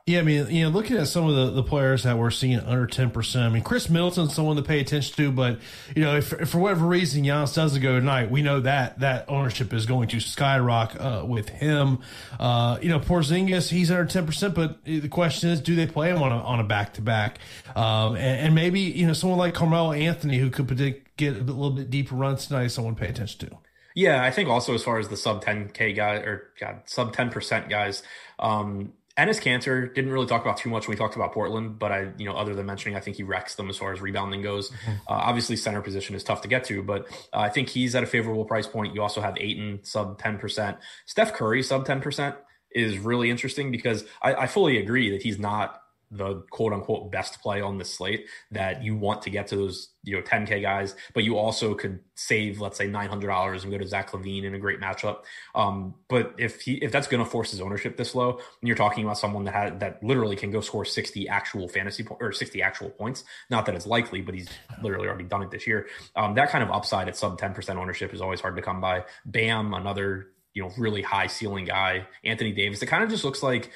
[0.09, 2.61] Yeah, I mean, you know, looking at some of the, the players that we're seeing
[2.61, 5.59] under 10%, I mean, Khris Middleton's someone to pay attention to, but,
[5.97, 9.25] you know, if, if for whatever reason Giannis doesn't go tonight, we know that that
[9.29, 11.99] ownership is going to skyrocket uh, with him.
[12.39, 16.23] Uh, you know, Porzingis, he's under 10%, but the question is, do they play him
[16.23, 17.41] on a, on a back-to-back?
[17.75, 21.41] Um, and, and, maybe, you know, someone like Carmelo Anthony who could predict, get a
[21.41, 23.59] little bit deeper runs tonight, someone to pay attention to.
[23.97, 27.69] Yeah, I think also as far as the sub 10K guy or God, sub 10%
[27.69, 28.05] guys,
[28.39, 31.91] um, Enes Kanter didn't really talk about too much when we talked about Portland, but
[31.91, 34.43] I, you know, other than mentioning, I think he wrecks them as far as rebounding
[34.43, 34.71] goes.
[34.71, 34.91] Mm-hmm.
[34.93, 38.03] Uh, obviously, center position is tough to get to, but uh, I think he's at
[38.03, 38.95] a favorable price point.
[38.95, 40.77] You also have Ayton sub 10%.
[41.07, 42.37] Steph Curry sub 10%
[42.73, 45.81] is really interesting because I, I fully agree that he's not
[46.11, 49.89] the quote unquote best play on the slate that you want to get to those
[50.05, 53.87] you know 10k guys but you also could save let's say $900 and go to
[53.87, 55.23] zach lavine in a great matchup.
[55.55, 58.77] Um, but if he if that's going to force his ownership this low and you're
[58.77, 62.33] talking about someone that had that literally can go score 60 actual fantasy po- or
[62.33, 64.49] 60 actual points not that it's likely but he's
[64.83, 68.15] literally already done it this year um, that kind of upside at sub 10% ownership
[68.15, 69.05] is always hard to come by.
[69.25, 72.07] Bam another you know really high ceiling guy.
[72.25, 73.73] Anthony davis it kind of just looks like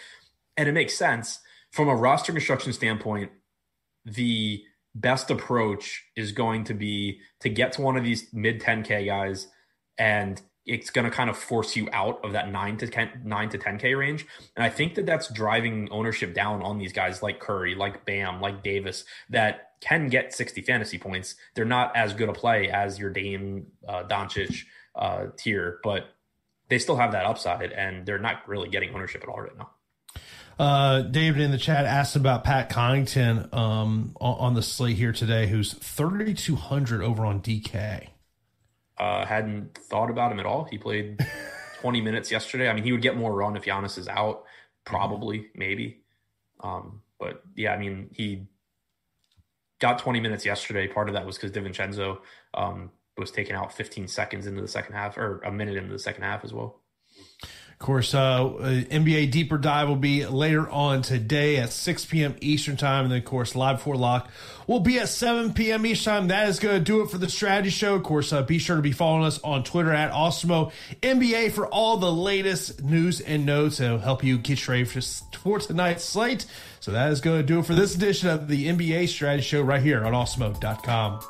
[0.56, 1.40] and it makes sense
[1.70, 3.30] from a roster construction standpoint,
[4.04, 4.62] the
[4.94, 9.46] best approach is going to be to get to one of these mid 10k guys
[9.98, 13.48] and it's going to kind of force you out of that 9 to 10 9
[13.50, 14.26] to 10k range.
[14.56, 18.40] And i think that that's driving ownership down on these guys like curry like bam
[18.40, 21.36] like davis that can get 60 fantasy points.
[21.54, 24.64] They're not as good a play as your dame uh, doncic
[24.96, 26.16] uh, tier but
[26.68, 29.70] they still have that upside and they're not really getting ownership at all right now
[30.60, 35.10] uh, David in the chat asked about Pat Connaughton um, on, on, the slate here
[35.10, 38.08] today, who's 3,200 over on DK.
[38.98, 40.64] Uh, hadn't thought about him at all.
[40.64, 41.18] He played
[41.80, 42.68] 20 minutes yesterday.
[42.68, 44.44] I mean, he would get more run if Giannis is out,
[44.84, 46.02] probably, maybe.
[46.60, 48.46] Um, but yeah, I mean, he
[49.78, 50.86] got 20 minutes yesterday.
[50.88, 52.18] Part of that was because DiVincenzo
[52.52, 55.98] um, was taken out 15 seconds into the second half, or a minute into the
[55.98, 56.82] second half as well.
[57.80, 58.44] Of course, uh,
[58.90, 62.36] NBA Deeper Dive will be later on today at 6 p.m.
[62.42, 63.04] Eastern Time.
[63.04, 64.28] And then, of course, Live Before Lock
[64.66, 65.86] will be at 7 p.m.
[65.86, 66.28] Eastern Time.
[66.28, 67.94] That is going to do it for the strategy show.
[67.94, 71.68] Of course, uh, be sure to be following us on Twitter at Awesemo NBA for
[71.68, 73.80] all the latest news and notes.
[73.80, 75.00] It'll help you get ready for,
[75.38, 76.44] for tonight's slate.
[76.80, 79.62] So that is going to do it for this edition of the NBA Strategy Show
[79.62, 81.20] right here on Awesemo.com.